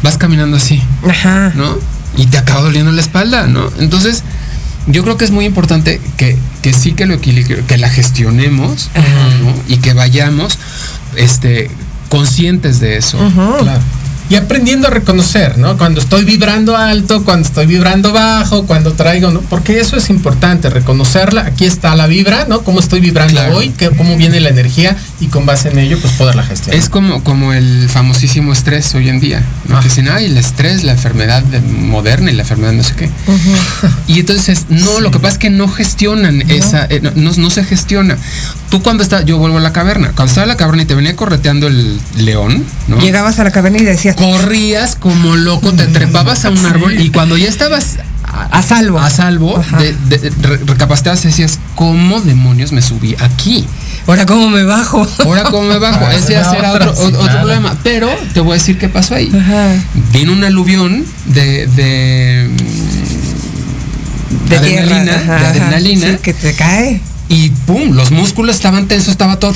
[0.03, 1.77] Vas caminando así, ajá ¿no?
[2.17, 3.69] Y te acaba doliendo la espalda, ¿no?
[3.79, 4.23] Entonces,
[4.87, 8.89] yo creo que es muy importante que, que sí que lo equilibre, que la gestionemos
[9.67, 10.57] y que vayamos
[11.15, 11.69] este,
[12.09, 13.17] conscientes de eso.
[13.59, 13.81] Claro.
[14.29, 15.77] Y aprendiendo a reconocer, ¿no?
[15.77, 19.41] Cuando estoy vibrando alto, cuando estoy vibrando bajo, cuando traigo, ¿no?
[19.41, 21.41] Porque eso es importante, reconocerla.
[21.47, 22.61] Aquí está la vibra, ¿no?
[22.63, 23.57] Cómo estoy vibrando Claro.
[23.57, 26.79] hoy, que, cómo viene la energía y con base en ello, pues poderla gestionar.
[26.79, 29.43] Es como, como el famosísimo estrés hoy en día.
[29.67, 29.77] ¿no?
[29.77, 29.79] Ah.
[29.81, 33.09] Que dicen, ay, el estrés, la enfermedad de- moderna y la enfermedad no sé qué.
[34.07, 37.49] Y entonces, no, lo que pasa es que no gestionan esa, eh, no, no- no
[37.49, 38.17] se gestiona.
[38.69, 40.93] Tú cuando estás, yo vuelvo a la caverna, cuando estaba en la caverna y te
[40.95, 42.99] venía correteando el león, ¿no?
[42.99, 47.09] llegabas a la caverna y decías Corrías como loco, te trepabas a un árbol y
[47.09, 47.97] cuando ya estabas
[48.51, 53.65] a salvo a salvo, de, de- re- recapacitabas y decías, ¿cómo demonios me subí aquí?
[54.07, 57.75] ahora cómo me bajo Ahora cómo me bajo, Ah, ese era otra, otro, otro problema.
[57.83, 59.31] Pero te voy a decir qué pasó ahí.
[59.35, 59.67] Ajá.
[60.13, 62.49] Vino un aluvión de, de,
[64.49, 65.49] de adrenalina, tierra ajá, de ajá.
[65.49, 66.07] adrenalina.
[66.11, 67.01] Sí, que te cae
[67.31, 69.53] Y pum, los músculos estaban tensos, estaba todo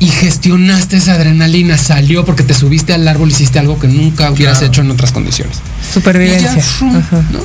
[0.00, 4.58] y gestionaste esa adrenalina, salió porque te subiste al árbol, hiciste algo que nunca hubieras
[4.58, 4.66] Claro.
[4.72, 5.58] hecho en otras condiciones.
[5.90, 7.24] Y supervivencia ya, Ajá.
[7.30, 7.38] ¿no?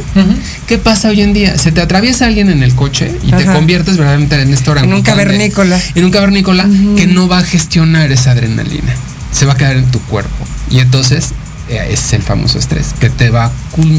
[0.65, 1.55] ¿Qué pasa hoy en día?
[1.59, 5.03] Se te atraviesa alguien en el coche y te conviertes verdaderamente en este en un
[5.03, 6.67] cavernícola en un cavernícola
[6.97, 8.93] que no va a gestionar esa adrenalina.
[9.31, 10.45] Se va a quedar en tu cuerpo.
[10.71, 11.29] Y entonces
[11.69, 13.51] eh, es el famoso estrés que te va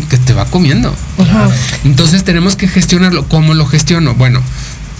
[0.09, 0.95] que te va comiendo.
[1.19, 1.49] Ajá.
[1.85, 3.29] Entonces tenemos que gestionarlo.
[3.29, 4.15] ¿Cómo lo gestiono?
[4.15, 4.43] Bueno,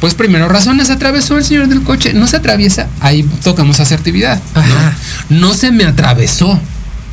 [0.01, 2.13] pues primero razones atravesó el señor del coche.
[2.15, 2.89] No se atraviesa.
[3.01, 4.41] Ahí tocamos asertividad.
[4.55, 4.97] Ajá.
[5.29, 6.59] No se me atravesó.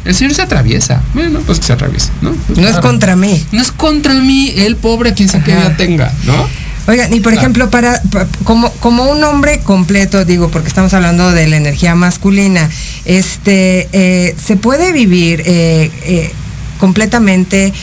[0.06, 1.02] El señor se atraviesa.
[1.14, 2.32] Bueno, pues que se atraviesa, ¿no?
[2.32, 5.70] Pues, no es contra mí no es contra mí, el pobre, quien sea que Ajá.
[5.70, 6.48] ya tenga, ¿no?
[6.90, 7.40] Oigan, y por Claro.
[7.42, 11.94] ejemplo, para, pa- como, como un hombre completo, digo, porque estamos hablando de la energía
[11.96, 12.70] masculina,
[13.04, 16.32] este, eh, se puede vivir eh, eh,
[16.80, 17.74] completamente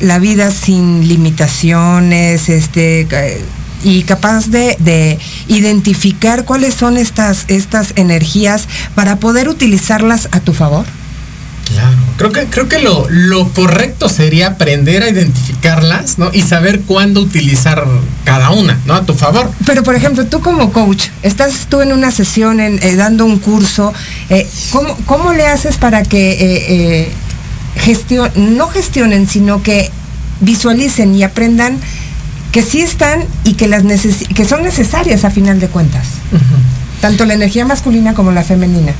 [0.00, 3.06] la vida sin limitaciones, este,
[3.82, 5.18] y capaz de, de
[5.48, 10.84] identificar cuáles son estas, estas energías para poder utilizarlas a tu favor?
[11.72, 16.30] Claro, creo que, creo que lo, lo correcto sería aprender a identificarlas, ¿no?
[16.32, 17.86] Y saber cuándo utilizar
[18.24, 18.94] cada una, ¿no?
[18.94, 19.50] A tu favor.
[19.64, 23.38] Pero por ejemplo, tú como coach, estás tú en una sesión, en, eh, dando un
[23.38, 23.94] curso,
[24.28, 27.12] eh, ¿cómo, ¿cómo le haces para que eh, eh,
[27.76, 29.90] gestion, no gestionen, sino que
[30.40, 31.78] visualicen y aprendan
[32.52, 36.06] que sí están y que, las que son necesarias a final de cuentas?
[37.00, 38.92] Tanto la energía masculina como la femenina.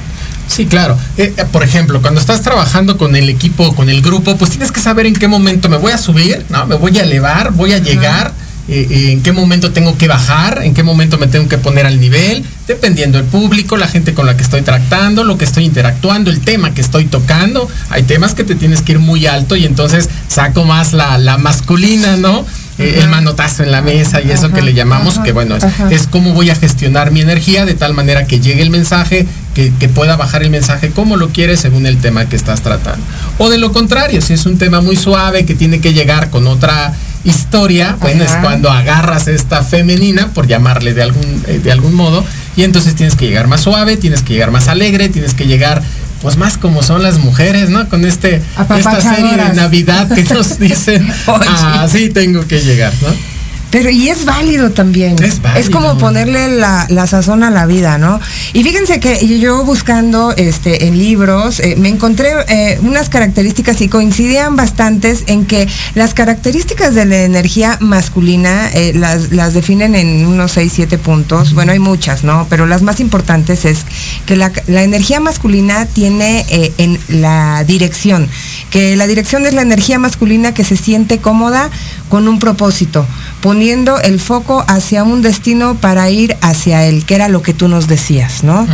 [0.49, 0.99] Sí, claro.
[1.17, 4.73] Eh, eh, por ejemplo, cuando estás trabajando con el equipo, con el grupo, pues tienes
[4.73, 6.67] que saber en qué momento me voy a subir, ¿no?
[6.67, 8.33] Me voy a elevar, voy a llegar,
[8.69, 11.85] eh, eh, en qué momento tengo que bajar, en qué momento me tengo que poner
[11.85, 15.65] al nivel, dependiendo del público, la gente con la que estoy tratando, lo que estoy
[15.65, 17.69] interactuando, el tema que estoy tocando.
[17.91, 21.39] Hay temas que te tienes que ir muy alto y entonces saco más la, la
[21.39, 22.47] masculina, ¿no?
[22.83, 25.57] Eh, el manotazo en la mesa y eso que le llamamos, que bueno,
[25.91, 29.73] es, cómo voy a gestionar mi energía de tal manera que llegue el mensaje, que,
[29.79, 33.05] que pueda bajar el mensaje como lo quieres según el tema que estás tratando.
[33.39, 36.47] O de lo contrario, si es un tema muy suave que tiene que llegar con
[36.47, 36.93] otra
[37.25, 42.25] historia, bueno, es cuando agarras esta femenina, por llamarle de algún, eh, de algún modo,
[42.57, 45.83] y entonces tienes que llegar más suave, tienes que llegar más alegre, tienes que llegar
[46.23, 47.89] pues más como son las mujeres, ¿no?
[47.89, 48.41] Con este
[48.77, 49.55] esta serie de.
[49.55, 53.32] Navidad que nos dicen, así tengo que llegar, ¿no?
[53.73, 55.17] Pero y es válido también.
[55.25, 55.71] Es válido.
[55.73, 58.21] como ponerle la, la sazón a la vida, ¿no?
[58.53, 63.89] Y fíjense que yo buscando este en libros eh, me encontré eh, unas características y
[63.89, 70.27] coincidían bastantes en que las características de la energía masculina eh, las, las definen en
[70.27, 71.55] unos 6, 7 puntos.
[71.55, 72.47] Bueno, hay muchas, ¿no?
[72.51, 73.87] Pero las más importantes es
[74.27, 76.45] que la, la energía masculina tiene
[76.77, 78.29] en la dirección,
[78.71, 81.71] que la dirección es la energía masculina que se siente cómoda
[82.09, 83.07] con un propósito,
[83.43, 87.69] poniendo el foco hacia un destino para ir hacia él, que era lo que tú
[87.69, 88.67] nos decías, ¿no?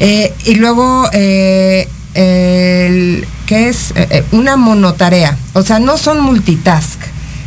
[0.00, 3.90] Eh, y luego, eh, el- ¿qué es?
[3.96, 6.98] Eh, eh, una monotarea, o sea, no son multitask.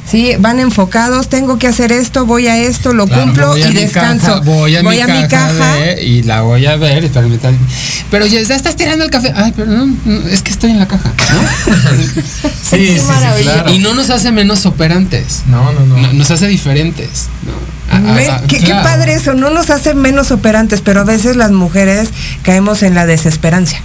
[0.09, 3.69] Sí, van enfocados, tengo que hacer esto, voy a esto, lo Claro, cumplo voy a
[3.69, 4.27] y mi descanso.
[4.27, 5.73] caja, voy a, mi, caja, caja.
[5.77, 7.57] de- y la voy a ver y tal, y tal.
[8.11, 9.33] Pero ya, ya estás tirando el café.
[9.35, 11.11] Ay, pero no, no, es que estoy en la caja.
[11.33, 11.73] ¿no?
[12.65, 13.71] Sí, sí, sí, claro.
[13.71, 15.43] Y no nos hace menos operantes.
[15.47, 16.13] No, no, no.
[16.13, 17.27] Nos hace diferentes.
[17.45, 17.53] ¿no?
[17.95, 21.35] A- a- a- qué, qué padre eso, no nos hace menos operantes, pero a veces
[21.35, 22.09] las mujeres
[22.43, 23.81] caemos en la desesperancia.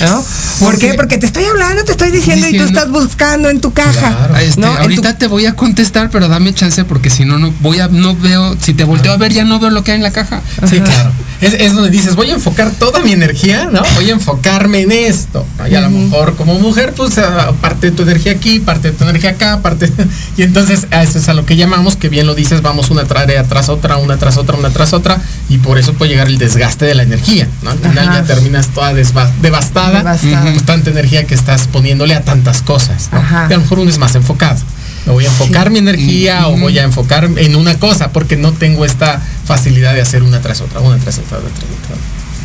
[0.00, 0.16] ¿No?
[0.58, 0.94] ¿Por Porque- qué?
[0.94, 4.28] Porque te estoy hablando, te estoy diciendo, y tú estás buscando en tu caja.
[4.40, 4.68] Este, ¿no?
[4.68, 7.80] En tu- ahorita te voy a contestar, pero dame chance porque si no, no voy
[7.80, 10.02] a, no veo, si te volteo a ver ya no veo lo que hay en
[10.02, 10.42] la caja.
[10.68, 11.12] Sí, claro.
[11.40, 13.82] Es, es donde dices, voy a enfocar toda mi energía, ¿no?
[13.94, 15.46] Voy a enfocarme en esto.
[15.58, 15.68] ¿no?
[15.68, 17.20] Y a lo mejor como mujer, pues
[17.60, 19.90] parte de tu energía aquí, parte de tu energía acá, parte...
[20.36, 23.04] Y entonces a eso es a lo que llamamos, que bien lo dices, vamos una
[23.04, 26.38] tarea tras otra, una tras otra, una tras otra, y por eso puede llegar el
[26.38, 27.70] desgaste de la energía, ¿no?
[27.70, 28.20] Al final Ajá.
[28.20, 30.52] ya terminas toda devastada, Devastada.
[30.64, 33.18] Tanta energía que estás poniéndole a tantas cosas, ¿no?
[33.18, 33.46] Ajá.
[33.48, 34.60] Y a lo mejor uno es más enfocado.
[35.06, 38.52] Me voy a enfocar mi energía o voy a enfocar en una cosa porque no
[38.52, 41.96] tengo esta facilidad de hacer una tras otra, una tras otra, una tras otra.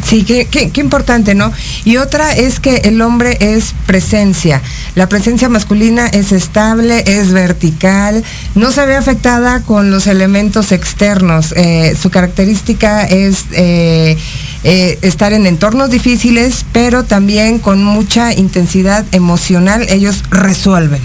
[0.07, 1.51] Sí, qué, qué- qué importante, ¿no?
[1.85, 4.61] Y otra es que el hombre es presencia.
[4.95, 8.23] La presencia masculina es estable, es vertical,
[8.55, 11.53] no se ve afectada con los elementos externos.
[11.55, 14.17] Eh, su característica es eh,
[14.63, 19.85] eh, estar en entornos difíciles, pero también con mucha intensidad emocional.
[19.89, 21.01] Ellos resuelven.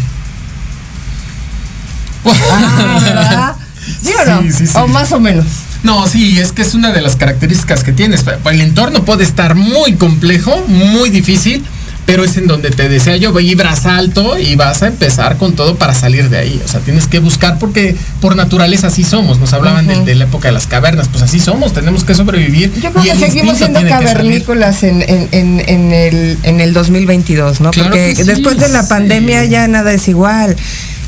[2.52, 3.54] Ah.
[4.02, 4.42] ¿Sí o no?
[4.42, 4.72] Sí, sí, sí.
[4.76, 5.46] O más o menos.
[5.82, 8.24] No, sí, es que es una de las características que tienes.
[8.50, 11.64] El entorno puede estar muy complejo, muy difícil,
[12.06, 15.76] pero es en donde te desea yo, vibras alto y vas a empezar con todo
[15.76, 16.62] para salir de ahí.
[16.64, 19.38] O sea, tienes que buscar porque por naturaleza así somos.
[19.38, 22.72] Nos hablaban de, de la época de las cavernas, pues así somos, tenemos que sobrevivir.
[22.80, 27.60] Yo creo y que seguimos siendo cavernícolas en, en, en, en el, en el 2022,
[27.60, 27.70] ¿no?
[27.70, 28.88] Claro Porque sí, después de la sí.
[28.88, 30.56] pandemia ya nada es igual.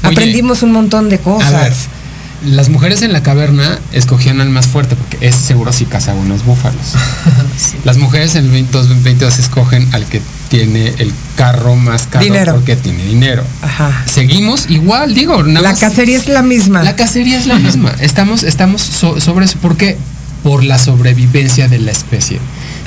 [0.04, 1.86] Oye, Aprendimos un montón de A ver, cosas.
[2.44, 6.44] las mujeres en la caverna escogían al más fuerte porque ese seguro sí caza buenos
[6.44, 6.94] búfalos.
[7.84, 12.54] Las mujeres en el 2022 escogen al que tiene el carro más caro Dinero.
[12.54, 13.44] porque tiene dinero.
[13.62, 14.04] Ajá.
[14.06, 16.82] Seguimos igual, digo, nada La más- cacería es la misma.
[16.82, 17.92] La cacería es la misma.
[18.00, 19.58] Estamos, estamos so- sobre eso.
[19.58, 19.98] ¿Por qué?
[20.42, 22.38] Por la sobrevivencia de la especie.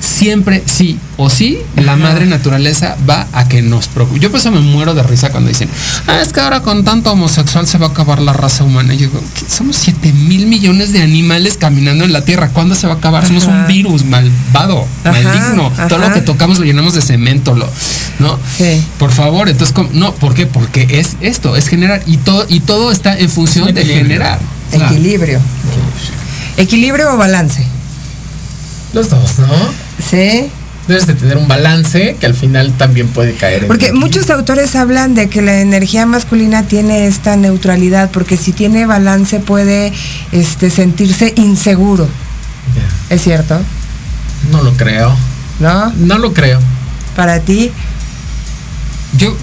[0.02, 4.20] Siempre, sí o sí, la madre naturaleza va a que nos preocupe.
[4.20, 5.70] Yo por eso me muero de risa cuando dicen,
[6.08, 8.96] ah, es que ahora con tanto homosexual se va a acabar la raza humana.
[8.96, 9.46] Y yo digo, ¿qué?
[9.48, 12.50] somos 7 mil millones de animales caminando en la Tierra.
[12.50, 13.28] ¿Cuándo se va a acabar?
[13.28, 15.72] Somos un virus malvado, Ajá, maligno.
[15.88, 17.70] Todo lo que tocamos lo llenamos de cemento, lo,
[18.18, 18.40] ¿no?
[18.58, 18.84] Sí.
[18.98, 19.90] Por favor, entonces, ¿cómo?
[19.94, 20.48] no, ¿por qué?
[20.48, 24.40] Porque es esto, es generar y todo, y todo está en función un de generar.
[24.72, 25.40] Equilibrio.
[26.58, 27.64] ¿Equilibrio o balance?
[28.94, 29.48] Los dos, ¿no?
[30.10, 30.50] Sí.
[30.88, 34.76] Debes de tener un balance que al final también puede caer en Porque muchos autores
[34.76, 39.94] hablan de que la energía masculina tiene esta neutralidad, porque si tiene balance puede
[40.32, 42.10] este, sentirse inseguro.
[43.10, 43.60] ¿Es cierto?
[44.52, 45.16] No lo creo.
[45.60, 45.92] ¿No?
[45.98, 46.60] No lo creo.
[47.16, 47.72] Para ti,
[49.18, 49.36] Yo.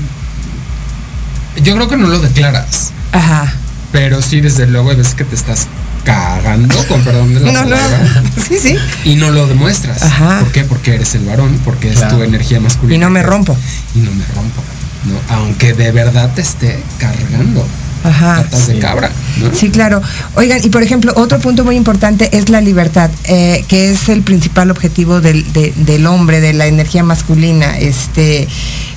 [1.62, 2.92] Yo creo que no lo declaras.
[3.12, 3.52] ajá.
[3.90, 5.66] Pero sí, desde luego, hay veces que te estás
[6.12, 7.70] cagando, con perdón de la No, no.
[7.76, 8.76] palabra, Sí, sí.
[9.04, 10.02] Y no lo demuestras.
[10.02, 10.40] Ajá.
[10.40, 10.64] ¿Por qué?
[10.64, 12.96] Porque eres el varón, porque es tu energía masculina.
[12.96, 13.56] Y no me rompo.
[13.94, 14.62] Y no me rompo.
[15.04, 15.34] ¿no?
[15.36, 17.66] Aunque de verdad te esté cargando.
[18.04, 18.36] Ajá.
[18.44, 19.10] Patas de cabra.
[19.38, 19.52] ¿no?
[19.54, 20.00] Sí, claro.
[20.36, 24.22] Oigan, y por ejemplo, otro punto muy importante es la libertad, eh, que es el
[24.22, 28.48] principal objetivo del, de- del hombre, de la energía masculina, este,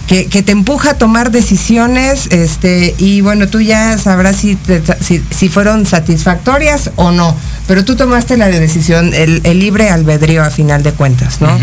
[0.08, 4.82] que, que te empuja a tomar decisiones, este, y bueno, tú ya sabrás si, te-
[5.02, 7.36] si, si fueron satisfactorias o no,
[7.68, 11.58] pero tú tomaste la decisión, el, el libre albedrío a final de cuentas, ¿no?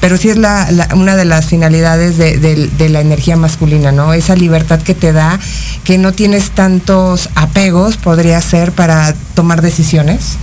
[0.00, 3.92] Pero sí es la, la- una de las finalidades de, de- de la energía masculina,
[3.92, 4.14] ¿no?
[4.14, 5.38] Esa libertad que te da,
[5.84, 10.36] que no tienes tantos apegos, podría ser, para tomar decisiones.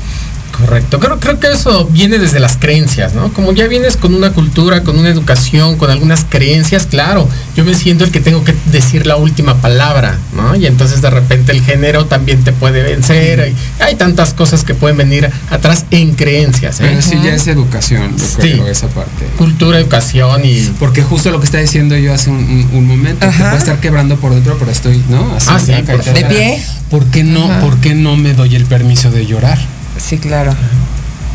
[0.60, 1.00] Correcto.
[1.00, 3.32] Creo, creo que eso viene desde las creencias, ¿no?
[3.34, 7.74] Como ya vienes con una cultura, con una educación, con algunas creencias, claro, yo me
[7.74, 10.56] siento el que tengo que decir la última palabra, ¿no?
[10.56, 13.40] Y entonces de repente el género también te puede vencer.
[13.42, 16.84] Hay, hay tantas cosas que pueden venir atrás en creencias, ¿eh?
[16.90, 18.36] Pero sí ya es educación, yo Sí.
[18.38, 19.26] creo, esa parte.
[19.38, 20.62] Cultura, educación y...
[20.80, 23.46] Porque justo lo que está diciendo yo hace un, un- un momento, te Ajá.
[23.52, 25.36] puede estar quebrando por dentro, pero estoy, ¿no?
[25.36, 26.64] Así, Ah, sí, por ¿De pie?
[26.90, 27.62] ¿Por qué no, Ajá.
[27.62, 29.58] por qué no me doy el permiso de llorar?
[30.00, 30.56] Sí, claro.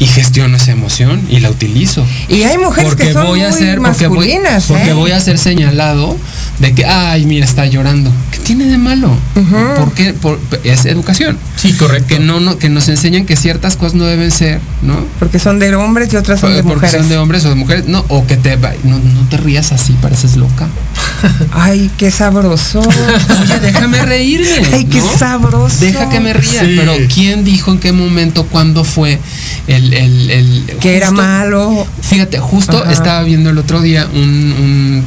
[0.00, 2.04] Y gestiono esa emoción y la utilizo.
[2.28, 4.34] Y hay mujeres porque que son voy a ser porque voy,
[4.66, 4.92] porque ¿eh?
[4.92, 6.16] voy a ser señalado
[6.58, 8.10] de que ay mira está llorando
[8.44, 9.56] tiene de malo Ujú.
[9.76, 10.12] ¿Por qué?
[10.12, 12.08] Por- es educación Sí, correcto.
[12.08, 15.58] que no, no que nos enseñan que ciertas cosas no deben ser no Porque son
[15.58, 16.96] de hombres y otras son de porque mujeres.
[17.00, 19.72] son de hombres o de mujeres no o que te va- no, no te rías
[19.72, 20.68] así pareces loca
[21.52, 22.80] Ay, qué sabroso.
[22.80, 25.18] oye déjame reírme Ay, qué ¿no?
[25.18, 25.78] sabroso.
[25.80, 26.74] Deja que me ría, Sí.
[26.76, 29.18] pero ¿quién dijo en qué momento, cuándo fue
[29.66, 29.94] el...
[29.94, 31.86] el, el- Que era malo.
[32.02, 32.92] Fíjate, justo Ajá.
[32.92, 35.04] estaba viendo el otro día un, un,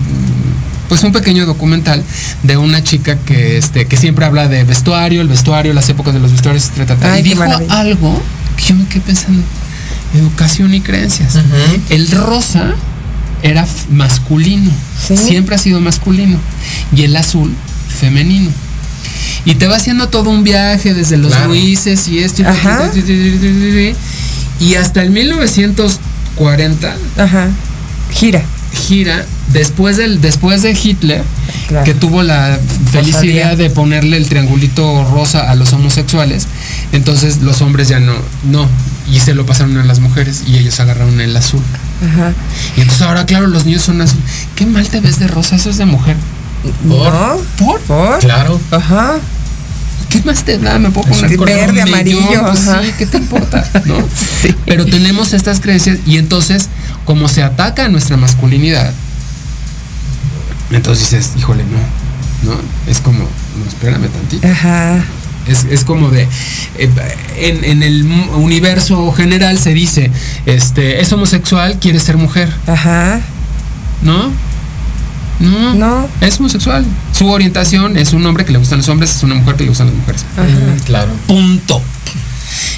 [0.90, 2.04] pues un pequeño documental
[2.44, 6.20] de una chica que este que siempre habla de vestuario, el vestuario, las épocas de
[6.20, 7.80] los vestuarios, ta, ta, ta, Ay, y dijo maravilla.
[7.80, 8.22] algo
[8.56, 9.44] que yo me quedé pensando,
[10.16, 11.36] educación y creencias.
[11.90, 12.74] El rosa
[13.44, 14.72] era masculino,
[15.08, 15.16] Sí.
[15.18, 16.38] siempre ha sido masculino,
[16.96, 17.54] y el azul
[18.00, 18.50] femenino.
[19.46, 21.48] Y te va haciendo todo un viaje desde los Claro.
[21.50, 22.42] Luises y esto
[24.60, 27.48] y, hasta el 1940 Ajá.
[28.12, 28.42] Gira.
[28.78, 31.24] Gira después del después de Hitler
[31.68, 31.84] Claro.
[31.86, 32.58] que tuvo la
[32.92, 36.48] feliz idea de ponerle el triangulito rosa a los homosexuales
[36.94, 38.14] entonces los hombres ya no
[38.50, 38.68] no
[39.12, 41.62] y se lo pasaron a las mujeres y ellos agarraron el azul
[42.10, 42.32] Ajá.
[42.78, 44.20] y entonces ahora claro los niños son azul
[44.56, 46.16] qué mal te ves de rosa eso es de mujer
[46.88, 47.38] Por- ¿No?
[47.58, 48.20] por ¿Por?
[48.20, 48.60] Claro.
[48.72, 49.16] Ajá.
[50.10, 50.80] ¿Qué más te da?
[50.80, 53.70] Me puedo poner Sí, verde, amarillo, pues sí, ¿qué te importa?
[53.86, 53.96] ¿No?
[54.66, 56.70] Pero tenemos estas creencias y entonces,
[57.08, 58.94] como se ataca a nuestra masculinidad,
[60.70, 62.60] entonces dices, híjole, no, ¿no?
[62.88, 64.48] Es como, no, espérame tantito.
[64.48, 65.04] Ajá.
[65.48, 66.28] Es, es como de,
[66.78, 66.90] eh,
[67.38, 68.04] en, en el
[68.36, 70.12] universo general se dice,
[70.46, 73.22] este, es homosexual, quiere ser mujer, Ajá.
[74.02, 74.30] ¿no?
[75.40, 76.08] No, No.
[76.20, 76.84] es homosexual.
[77.14, 79.70] Su orientación es un hombre que le gustan los hombres, es una mujer que le
[79.70, 80.26] gustan las mujeres.
[80.36, 81.12] Mm, claro.
[81.28, 81.82] Punto.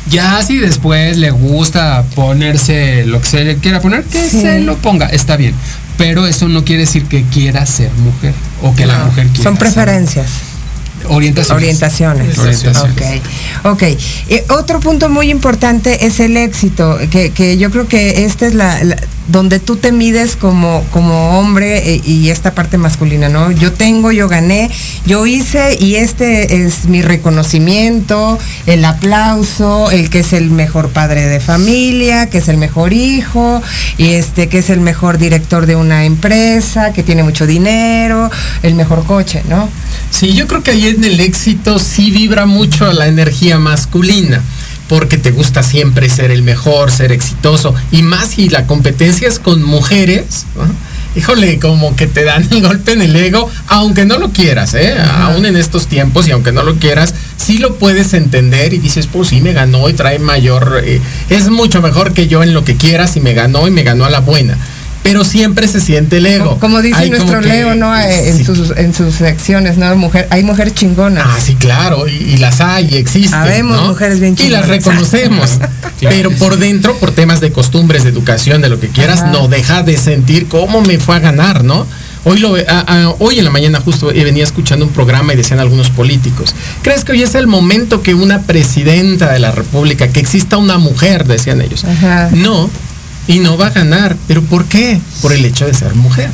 [0.10, 4.42] Ya si después le gusta ponerse lo que se le quiera poner, que Sí.
[4.42, 5.54] se lo ponga, está bien.
[5.98, 9.54] Pero eso no quiere decir que quiera ser mujer o que la mujer quiera Son
[9.54, 10.28] ser- preferencias.
[11.08, 11.64] Orientaciones.
[11.64, 12.38] Orientaciones.
[12.38, 13.22] Orientaciones.
[13.64, 13.84] Ok, ok.
[14.30, 18.54] Y otro punto muy importante es el éxito, que, que yo creo que esta es
[18.54, 18.98] la, la-
[19.28, 23.52] donde tú te mides como, como hombre eh, y esta parte masculina, ¿no?
[23.52, 24.72] Yo tengo, yo gané,
[25.06, 31.28] yo hice y este es mi reconocimiento, el aplauso, el que es el mejor padre
[31.28, 33.62] de familia, que es el mejor hijo,
[33.98, 38.32] y este que es el mejor director de una empresa, que tiene mucho dinero,
[38.64, 39.70] el mejor coche, ¿no?
[40.12, 44.44] Sí, yo creo que ahí en el éxito sí vibra mucho la energía masculina,
[44.90, 49.40] porque te gusta siempre ser el mejor, ser exitoso, y más si la competencia es
[49.40, 50.68] con mujeres, ¿no?
[51.16, 54.96] híjole, como que te dan el golpe en el ego, aunque no lo quieras, ¿eh?
[55.00, 59.08] aún en estos tiempos, y aunque no lo quieras, sí lo puedes entender y dices,
[59.08, 62.66] pues sí, me ganó y trae mayor, eh, es mucho mejor que yo en lo
[62.66, 64.58] que quieras y me ganó y me ganó a la buena.
[65.04, 66.46] Pero siempre se siente el ego.
[66.50, 67.98] Como, como dice Hay como nuestro que- Leo, ¿no?
[68.00, 68.44] En, sí.
[68.44, 69.96] sus, en sus secciones, ¿no?
[69.96, 71.26] Mujer, hay mujeres chingonas.
[71.28, 73.40] Ah, sí, claro, y, y las hay, y existen.
[73.40, 73.88] Habemos ¿no?
[73.90, 74.68] mujeres bien Y las chingonas.
[74.68, 75.50] reconocemos.
[76.02, 79.32] pero por dentro, por temas de costumbres, de educación, de lo que quieras, Ajá.
[79.32, 81.86] no deja de sentir cómo me fue a ganar, ¿no?
[82.26, 82.54] Hoy, lo,
[83.20, 87.14] hoy en la mañana justo venía escuchando un programa y decían algunos políticos, ¿crees que
[87.14, 91.62] hoy es el momento que una presidenta de la República, que exista una mujer, decían
[91.62, 91.86] ellos?
[91.86, 92.30] Ajá.
[92.34, 92.70] No,
[93.30, 94.18] y no va a ganar.
[94.28, 95.00] ¿Pero por qué?
[95.22, 96.30] Por el hecho de ser mujer.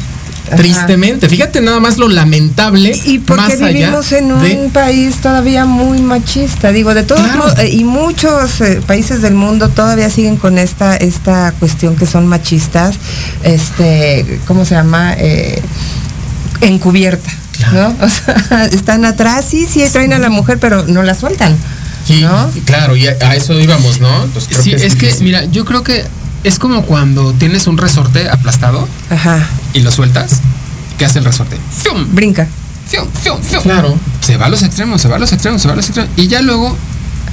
[0.48, 0.58] Ajá.
[0.58, 5.16] Tristemente, fíjate nada más lo lamentable Y porque más allá vivimos en un de país
[5.16, 7.40] todavía muy machista, digo, de todos Claro.
[7.40, 12.06] modos, eh, y muchos eh, países del mundo todavía siguen con esta esta cuestión que
[12.06, 12.96] son machistas,
[13.44, 15.16] este, ¿cómo se llama?
[15.18, 15.60] Eh,
[16.62, 17.32] encubierta,
[17.74, 17.96] ¿no?
[18.02, 21.56] O sea, están atrás, sí, sí, traen a la mujer, pero no la sueltan.
[22.08, 22.52] Sí, ¿no?
[22.66, 24.26] claro, y a, a eso íbamos, ¿no?
[24.26, 26.04] Entonces, creo Sí, que es, que, mira, yo creo que
[26.46, 29.40] es como cuando tienes un resorte aplastado Ajá,
[29.74, 30.40] y lo sueltas.
[30.98, 31.58] ¿Qué hace el resorte?
[31.84, 32.06] ¡Fium!
[32.16, 32.48] brinca.
[32.88, 33.08] ¡Fium!
[33.22, 33.42] ¡Fium!
[33.42, 33.64] ¡Fium!
[33.64, 33.98] Claro.
[34.22, 36.10] Se va a los extremos, se va a los extremos, se va a los extremos.
[36.18, 36.76] Y ya luego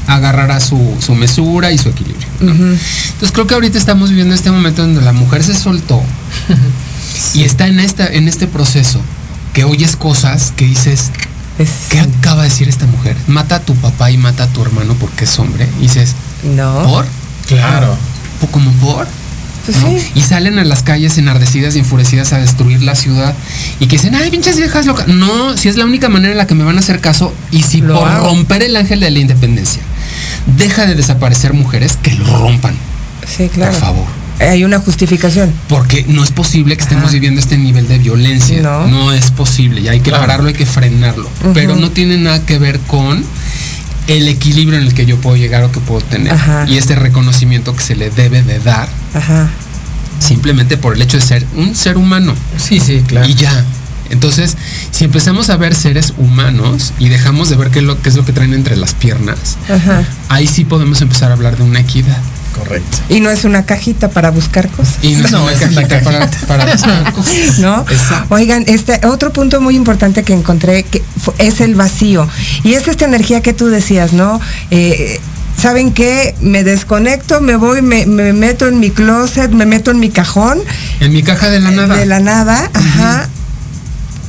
[0.09, 2.27] agarrará su, su mesura y su equilibrio.
[2.41, 6.03] Entonces creo que ahorita estamos viviendo este momento donde la mujer se soltó
[7.35, 9.01] y está en, esta, en este proceso
[9.53, 11.11] que oyes cosas que dices,
[11.59, 13.17] Es- ¿qué acaba de decir esta mujer?
[13.29, 15.69] Mata a tu papá y mata a tu hermano porque es hombre.
[15.79, 16.15] Y dices,
[16.57, 16.83] no.
[16.85, 17.07] ¿por?
[17.47, 17.97] Claro.
[18.43, 19.07] ¿Po- ¿Como por?
[19.65, 19.89] Pues ¿no?
[19.89, 20.11] sí.
[20.17, 23.33] Y salen a las calles enardecidas y enfurecidas a destruir la ciudad
[23.79, 25.07] y que dicen, ay, pinches viejas locas.
[25.09, 27.63] No, si es la única manera en la que me van a hacer caso y
[27.63, 28.27] si Lo por hago.
[28.27, 29.81] romper el ángel de la independencia
[30.59, 32.75] deja de desaparecer mujeres, que lo rompan,
[33.27, 33.71] Sí, claro.
[33.73, 34.05] por favor.
[34.41, 35.53] Hay una justificación.
[35.69, 37.13] Porque no es posible que estemos Ajá.
[37.13, 38.61] viviendo este nivel de violencia.
[38.61, 38.89] No.
[38.89, 40.23] No, es posible y hay que Claro.
[40.23, 41.29] pararlo, hay que frenarlo.
[41.55, 43.25] Pero no tiene nada que ver con
[44.07, 46.33] el equilibrio en el que yo puedo llegar o que puedo tener.
[46.33, 46.67] Ajá.
[46.69, 49.49] Y este reconocimiento que se le debe de dar Ajá.
[50.19, 52.35] simplemente por el hecho de ser un ser humano.
[52.57, 53.29] Sí, sí, claro.
[53.29, 53.65] Y ya.
[54.11, 54.57] Entonces,
[54.91, 58.17] si empezamos a ver seres humanos y dejamos de ver qué es lo, qué es
[58.17, 60.05] lo que traen entre las piernas, Ajá.
[60.29, 62.19] ahí sí podemos empezar a hablar de una equidad.
[62.59, 62.99] Correcto.
[63.09, 64.97] Y no es una cajita para buscar cosas.
[65.03, 67.59] Y no, es No, una es una cajita para, para buscar cosas.
[67.59, 67.81] ¿no?
[67.83, 68.35] Exacto.
[68.35, 71.03] Oigan, este otro punto muy importante que encontré que
[71.39, 72.29] es el vacío.
[72.63, 74.41] Y es esta energía que tú decías, ¿no?
[74.71, 75.21] Eh,
[75.61, 76.35] ¿Saben qué?
[76.41, 80.59] Me desconecto, me voy, me, me meto en mi closet, me meto en mi cajón
[81.01, 81.97] En mi caja de la nada.
[81.97, 83.29] de la nada, ajá.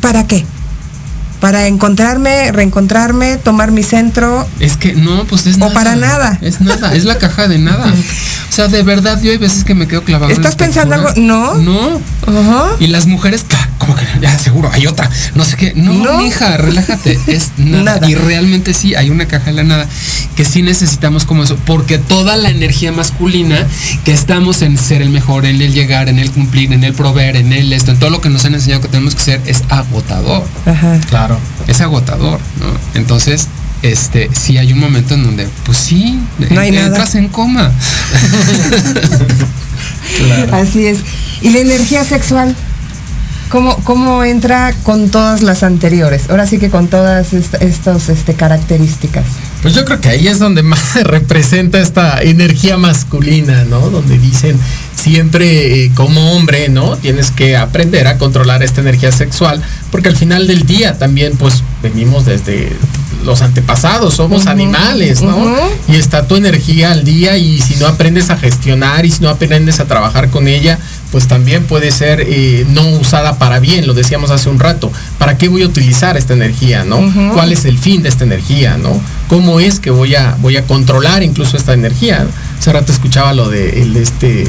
[0.02, 0.46] ¿Para qué?
[1.44, 4.48] Para encontrarme, reencontrarme, tomar mi centro.
[4.62, 5.74] Es que no, pues es O nada.
[5.74, 6.38] para nada.
[6.40, 7.86] Es nada, es la caja de nada.
[8.50, 10.32] O sea, de verdad, yo hay veces que me quedo clavado.
[10.32, 11.10] ¿Estás pensando algo?
[11.18, 11.56] No.
[11.56, 12.00] No.
[12.26, 12.70] Ajá.
[12.80, 13.46] Y las mujeres,
[13.78, 15.10] como que ya seguro, hay otra.
[15.36, 15.74] No sé qué.
[15.76, 16.26] No, No.
[16.26, 17.20] hija, relájate.
[17.28, 17.84] Es nada.
[17.98, 18.10] Nada.
[18.10, 19.86] Y realmente sí, hay una caja de la nada
[20.38, 21.58] que sí necesitamos como eso.
[21.66, 23.68] Porque toda la energía masculina
[24.06, 27.36] que estamos en ser el mejor, en el llegar, en el cumplir, en el proveer,
[27.36, 29.62] en el esto, en todo lo que nos han enseñado que tenemos que ser, es
[29.68, 30.46] agotador.
[30.66, 31.00] Ajá.
[31.10, 31.33] Claro.
[31.68, 32.66] Es agotador, ¿no?
[33.00, 33.48] Entonces,
[33.82, 36.20] este, sí hay un momento en donde, pues sí,
[36.50, 36.88] No hay en- nada.
[36.88, 37.72] entras en coma.
[40.52, 41.00] Así es.
[41.42, 42.56] ¿Y la energía sexual?
[43.54, 46.28] ¿Cómo, ¿Cómo entra con todas las anteriores?
[46.32, 49.26] Ahora sí que con todas est- estas este, características.
[49.62, 53.92] Pues yo creo que ahí es donde más se representa esta energía masculina, ¿no?
[53.92, 54.60] Donde dicen
[54.96, 56.98] siempre eh, como hombre, ¿no?
[56.98, 61.62] Tienes que aprender a controlar esta energía sexual, porque al final del día también pues
[61.84, 62.72] venimos desde
[63.24, 65.56] los antepasados, somos animales, ¿no?
[65.88, 69.30] Y está tu energía al día y si no aprendes a gestionar y si no
[69.30, 70.80] aprendes a trabajar con ella,
[71.14, 74.92] pues también puede ser eh, no usada para bien, lo decíamos hace un rato.
[75.20, 77.00] ¿Para qué voy a utilizar esta energía, no?
[77.36, 79.00] ¿Cuál es el fin de esta energía, no?
[79.28, 82.26] ¿Cómo es que voy a, voy a controlar incluso esta energía?
[82.58, 84.48] Hace rato escuchaba lo de el, este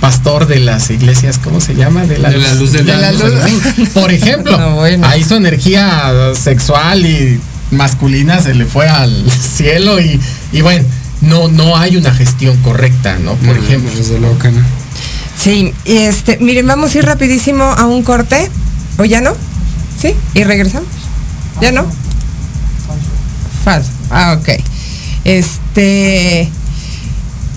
[0.00, 2.04] pastor de las iglesias, ¿cómo se llama?
[2.04, 3.88] De la luz de la luz.
[3.94, 5.06] Por ejemplo, No, bueno.
[5.06, 7.38] ahí su energía sexual y
[7.70, 9.14] masculina se le fue al
[9.56, 10.18] cielo y,
[10.52, 10.84] y bueno,
[11.20, 13.34] no, no hay una gestión correcta, ¿no?
[13.34, 13.92] Por No, ejemplo.
[13.96, 14.28] Desde no.
[15.42, 18.50] Sí, y este, miren, vamos a ir rapidísimo a un corte.
[18.98, 19.32] ¿O ya no?
[19.98, 20.14] ¿Sí?
[20.34, 20.88] ¿Y regresamos?
[21.62, 21.86] ¿Ya no?
[23.64, 23.90] Falso.
[24.10, 24.48] Ah, ok.
[25.24, 26.48] Este.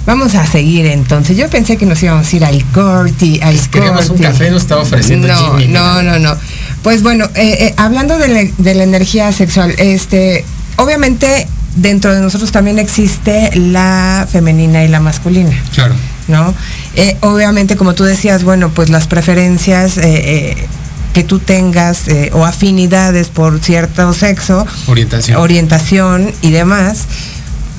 [0.05, 1.36] Vamos a seguir entonces.
[1.36, 3.39] Yo pensé que nos íbamos a ir al corte.
[3.41, 4.23] Al Si queríamos un corte.
[4.23, 5.73] café, nos estaba ofreciendo no, Jimmy.
[5.73, 6.36] No, no, no.
[6.84, 10.45] Pues bueno, eh, eh, hablando de la, de la energía sexual, este,
[10.77, 15.51] obviamente dentro de nosotros también existe la femenina y la masculina.
[15.73, 15.95] Claro.
[16.27, 16.53] ¿no?
[16.95, 20.03] Eh, obviamente, como tú decías, bueno, pues las preferencias eh,
[20.51, 20.67] eh,
[21.13, 25.37] que tú tengas eh, o afinidades por cierto sexo, Orientación.
[25.39, 27.05] orientación y demás,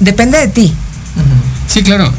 [0.00, 0.74] depende de ti.
[1.68, 2.12] sí, claro.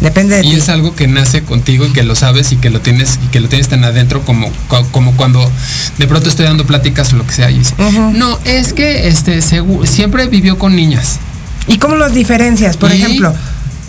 [0.00, 0.56] Depende de y ti.
[0.56, 3.38] es algo que nace contigo y que lo sabes y que lo tienes y que
[3.38, 5.48] lo tienes tan adentro como, co- como cuando
[5.96, 7.74] de pronto estoy dando pláticas o lo que sea y dice,
[8.12, 9.40] no, es que este
[9.84, 11.18] siempre vivió con niñas.
[11.68, 12.76] ¿Y cómo los diferencias?
[12.76, 13.32] Por Y- ejemplo,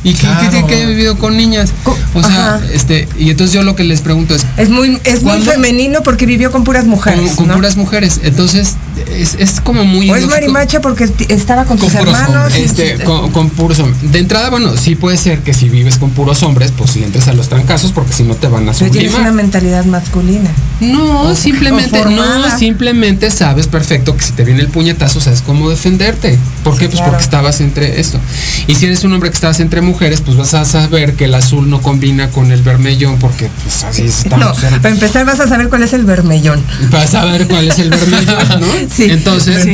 [0.03, 1.71] ¿Y qué, qué tiene que haya vivido con niñas?
[2.13, 2.61] O sea, Ajá.
[2.73, 6.25] este, y entonces yo lo que les pregunto es, es muy, es muy femenino porque
[6.25, 7.21] vivió con puras mujeres.
[7.29, 7.53] con, con ¿no?
[7.55, 8.75] puras mujeres, entonces
[9.11, 12.53] es, es como muy O es marimacha porque estaba con, sus hermanos.
[12.57, 14.11] y- Este, con, con puros hombres.
[14.11, 17.27] De entrada, bueno, sí puede ser que si vives con puros hombres, pues le entres
[17.27, 19.21] a los trancazos porque si no te van a Tú tienes sublimar.
[19.21, 20.49] una mentalidad masculina.
[20.81, 25.41] No, O- simplemente, o no, simplemente sabes perfecto que si te viene el puñetazo, sabes
[25.41, 26.37] cómo defenderte.
[26.63, 26.85] ¿Por qué?
[26.87, 27.11] Pues claro.
[27.11, 28.19] porque estabas entre esto.
[28.67, 31.35] Y si eres un hombre que estabas entre mujeres, pues vas a saber que el
[31.35, 34.59] azul no combina con el vermellón, porque pues así No, estamos.
[34.59, 36.63] para empezar vas a saber cuál es el vermellón.
[36.91, 38.67] Vas a ver cuál es el vermellón, ¿no?
[38.89, 39.07] Sí.
[39.09, 39.67] Entonces.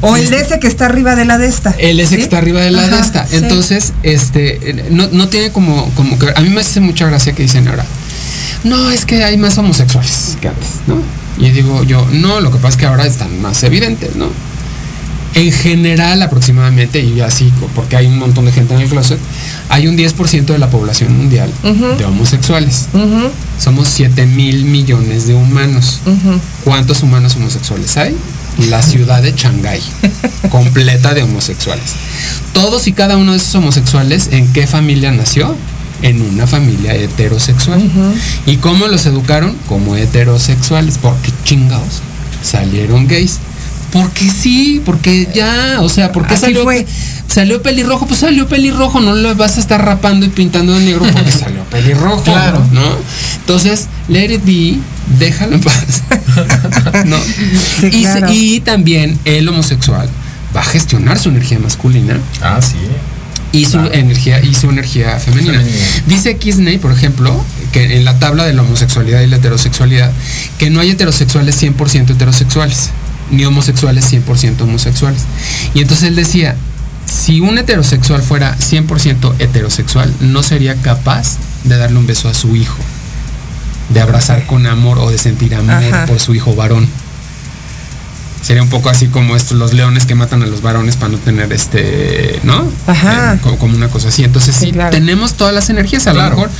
[0.00, 1.74] O el de ese que está arriba de la de esta.
[1.78, 3.26] El ese que está arriba de la de esta.
[3.32, 6.32] Entonces, este, no, no tiene como, como que.
[6.34, 7.84] A mí me hace mucha gracia que dicen ahora,
[8.64, 10.96] no, es que hay más homosexuales que antes, ¿no?
[11.38, 14.28] Y digo yo, no, lo que pasa es que ahora están más evidentes, ¿no?
[15.34, 19.18] En general, aproximadamente, y así, porque hay un montón de gente en el closet,
[19.70, 21.50] hay un 10% de la población mundial
[21.96, 22.88] de homosexuales.
[23.58, 26.00] Somos 7 mil millones de humanos.
[26.64, 28.14] ¿Cuántos humanos homosexuales hay?
[28.68, 29.80] La ciudad de Shanghái,
[30.50, 31.94] completa de homosexuales.
[32.52, 35.56] Todos y cada uno de esos homosexuales, ¿en qué familia nació?
[36.02, 37.80] En una familia heterosexual.
[38.46, 39.56] ¿Y cómo los educaron?
[39.68, 40.98] Como heterosexuales.
[40.98, 42.02] Porque chingados
[42.42, 43.38] salieron gays.
[43.92, 46.86] Porque sí, porque ya, o sea, porque Así salió, fue.
[47.28, 51.04] salió pelirrojo, pues salió pelirrojo, no lo vas a estar rapando y pintando de negro
[51.12, 52.64] porque salió pelirrojo, Claro.
[52.72, 52.80] ¿no?
[53.40, 54.78] Entonces, let it be,
[55.18, 56.02] déjalo en paz.
[57.04, 57.18] ¿no?
[57.80, 58.28] Sí, y, se- claro.
[58.32, 60.08] y también el homosexual
[60.56, 62.76] va a gestionar su energía masculina Ah, sí.
[63.52, 65.58] y su energía y su energía femenina.
[65.60, 65.84] Femenina.
[66.06, 70.10] Dice Kisney, por ejemplo, que en la tabla de la homosexualidad y la heterosexualidad,
[70.58, 72.90] que no hay heterosexuales 100% heterosexuales,
[73.32, 75.22] ni homosexuales 100% homosexuales.
[75.74, 76.54] Y entonces él decía,
[77.06, 82.54] si un heterosexual fuera 100% heterosexual, no sería capaz de darle un beso a su
[82.54, 82.78] hijo,
[83.88, 86.06] de abrazar con amor o de sentir amor Ajá.
[86.06, 86.86] por su hijo varón.
[88.42, 91.18] Sería un poco así como estos los leones que matan a los varones para no
[91.18, 92.64] tener este, ¿no?
[92.86, 93.34] Ajá.
[93.34, 94.24] Eh, como, como una cosa así.
[94.24, 94.90] Entonces sí, Sí, claro.
[94.90, 96.30] tenemos todas las energías, a Claro.
[96.30, 96.50] lo mejor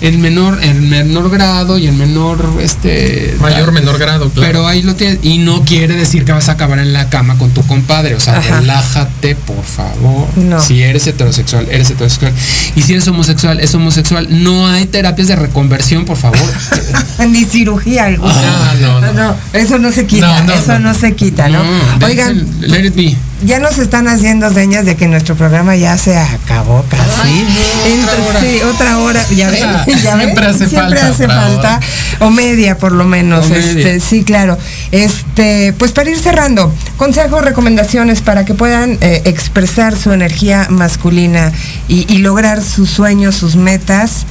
[0.00, 3.72] en menor, en menor grado y en menor este Mayor, tal.
[3.74, 4.52] menor grado, claro.
[4.52, 5.18] Pero ahí lo tienes.
[5.22, 8.14] Y no quiere decir que vas a acabar en la cama con tu compadre.
[8.14, 8.60] O sea, Ajá.
[8.60, 10.28] relájate, por favor.
[10.36, 10.60] No.
[10.62, 12.32] Si eres heterosexual, eres heterosexual.
[12.76, 14.28] Y si eres homosexual, es homosexual.
[14.30, 16.38] No hay terapias de reconversión, por favor.
[17.28, 18.32] Ni cirugía alguna.
[18.34, 19.36] Ah, no, no.
[19.52, 20.94] eso no se quita, No, no, eso no, no.
[20.94, 21.62] se quita, ¿no?
[21.98, 23.16] No, Oigan, dejen- let it be.
[23.44, 27.46] ya nos están haciendo señas de que nuestro programa ya se acabó casi.
[27.86, 28.40] Entre- otra hora.
[28.40, 29.60] Sí, otra hora, ya ven,
[30.02, 30.26] ya ven.
[30.26, 31.80] siempre hace Siempre falta hace otra falta,
[32.20, 33.68] o media por lo menos, O media.
[33.70, 34.56] este, sí, claro.
[34.90, 41.52] Este, pues para ir cerrando, consejos, recomendaciones para que puedan eh, expresar su energía masculina
[41.88, 44.24] y, y lograr sus sueños, sus metas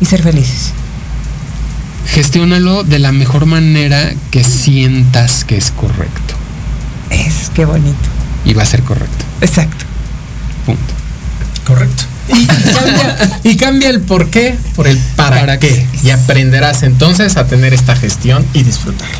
[0.00, 0.72] y ser felices.
[2.06, 6.34] Gestiónalo de la mejor manera que sientas que es correcto.
[7.10, 7.96] Es, qué bonito.
[8.44, 9.24] Y va a ser correcto.
[9.40, 9.84] Exacto.
[10.64, 10.94] Punto.
[11.64, 12.04] Correcto.
[12.28, 15.68] Y cambia, y cambia el por qué por el para, ¿Para qué.
[15.68, 16.08] qué?
[16.08, 19.14] Y aprenderás entonces a tener esta gestión y disfrutarla.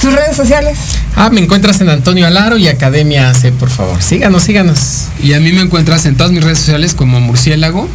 [0.00, 0.78] ¿Sus redes sociales?
[1.16, 4.00] Ah, me encuentras en Antonio Alaro y Academia AC, por favor.
[4.02, 5.06] Síganos, síganos.
[5.22, 7.88] Y a mí me encuentras en todas mis redes sociales como murciélago.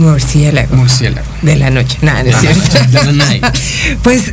[0.00, 0.74] Murciélago.
[0.76, 1.26] Murciélago.
[1.42, 1.98] De la noche.
[2.02, 2.98] Nada, no es cierto.
[3.06, 3.44] De la night.
[4.02, 4.32] Pues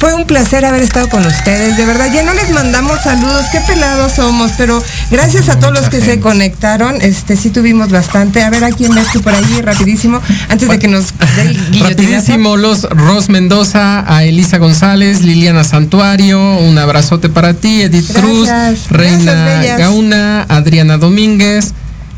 [0.00, 2.10] fue un placer haber estado con ustedes, de verdad.
[2.10, 6.20] Ya no les mandamos saludos, qué pelados somos, pero gracias a todos los que se
[6.20, 8.42] conectaron, este sí tuvimos bastante.
[8.42, 11.80] A ver a quién ves tú por ahí, rapidísimo, antes de que nos dé.
[11.80, 18.86] Rapidísimo, los Ros Mendoza, a Elisa González, Liliana Santuario, un abrazote para ti, Edith Gracias,
[18.88, 19.76] Cruz, Reina.
[19.76, 21.74] Gauna, Adriana Domínguez,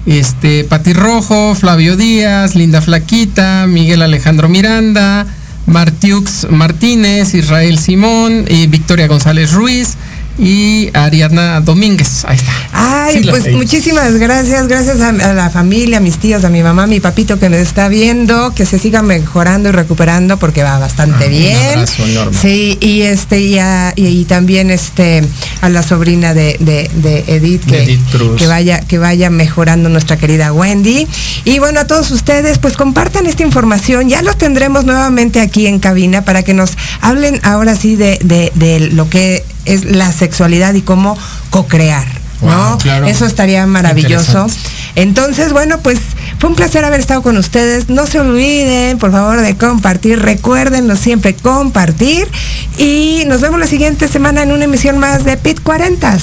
[0.07, 5.27] este Pati Rojo, Flavio Díaz, Linda Flaquita, Miguel Alejandro Miranda,
[5.67, 9.97] Martiux Martínez, Israel Simón y Victoria González Ruiz
[10.39, 12.25] y Ariadna Domínguez.
[12.25, 12.53] Ahí está.
[12.83, 16.63] Ay, Sí, pues muchísimas gracias, gracias a, a la familia, a mis tíos, a mi
[16.63, 20.63] mamá, a mi papito que me está viendo, que se siga mejorando y recuperando porque
[20.63, 21.57] va bastante Ah, un bien.
[21.79, 22.39] abrazo enorme.
[22.41, 25.23] Sí, y este y, a- y- y también este
[25.61, 28.37] a la sobrina de, de- de Edith que, De Edith Cruz.
[28.41, 31.07] que vaya que vaya mejorando nuestra querida Wendy.
[31.45, 34.09] Y bueno, a todos ustedes, pues compartan esta información.
[34.09, 38.53] Ya los tendremos nuevamente aquí en cabina para que nos hablen ahora sí de, de-
[38.55, 41.17] de lo que es la sexualidad y cómo
[41.51, 42.22] co-crear.
[42.43, 42.79] ¿No?
[42.79, 43.07] Claro.
[43.07, 44.47] Eso estaría maravilloso.
[44.95, 45.99] Entonces, bueno, pues
[46.39, 47.89] Fue un placer haber estado con ustedes.
[47.89, 50.19] No se olviden, por favor, de compartir.
[50.21, 52.29] Recuérdenos siempre compartir.
[52.79, 56.19] Y nos vemos la siguiente semana en una emisión más de Pit 40.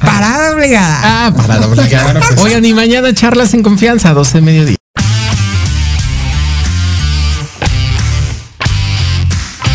[0.00, 1.00] Parada obligada.
[1.02, 2.20] Ah, parada obligada.
[2.38, 4.76] Oigan, y mañana charlas en confianza, 12 de mediodía.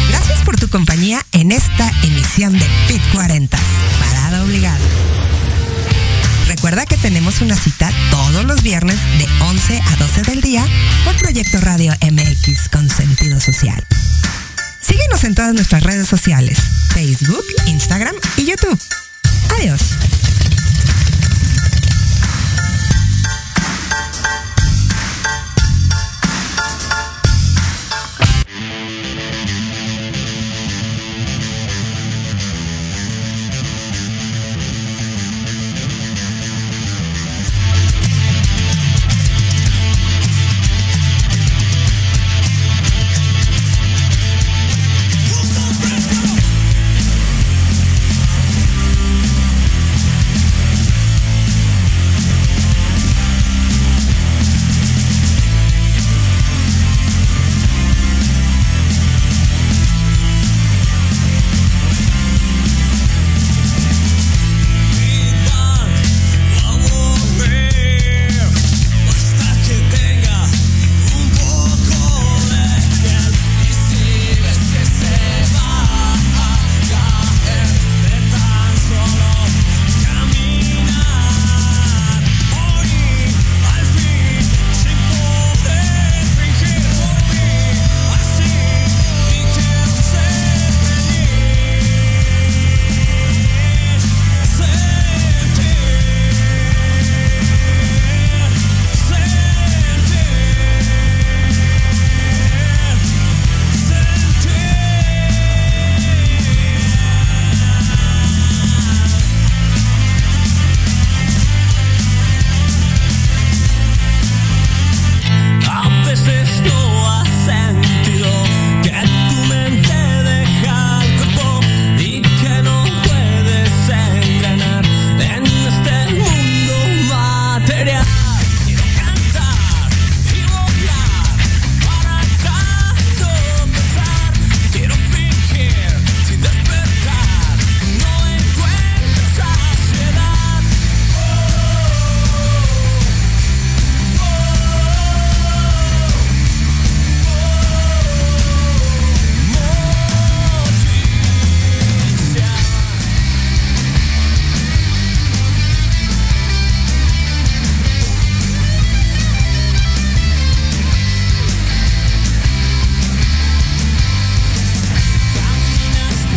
[0.09, 3.57] Gracias por tu compañía en esta emisión de Pit 40.
[7.41, 10.65] Una cita todos los viernes de 11 a 12 del día
[11.05, 13.86] por Proyecto Radio MX con sentido social.
[14.82, 16.57] Síguenos en todas nuestras redes sociales,
[16.91, 18.80] Facebook, Instagram y YouTube.
[19.59, 19.80] Adiós.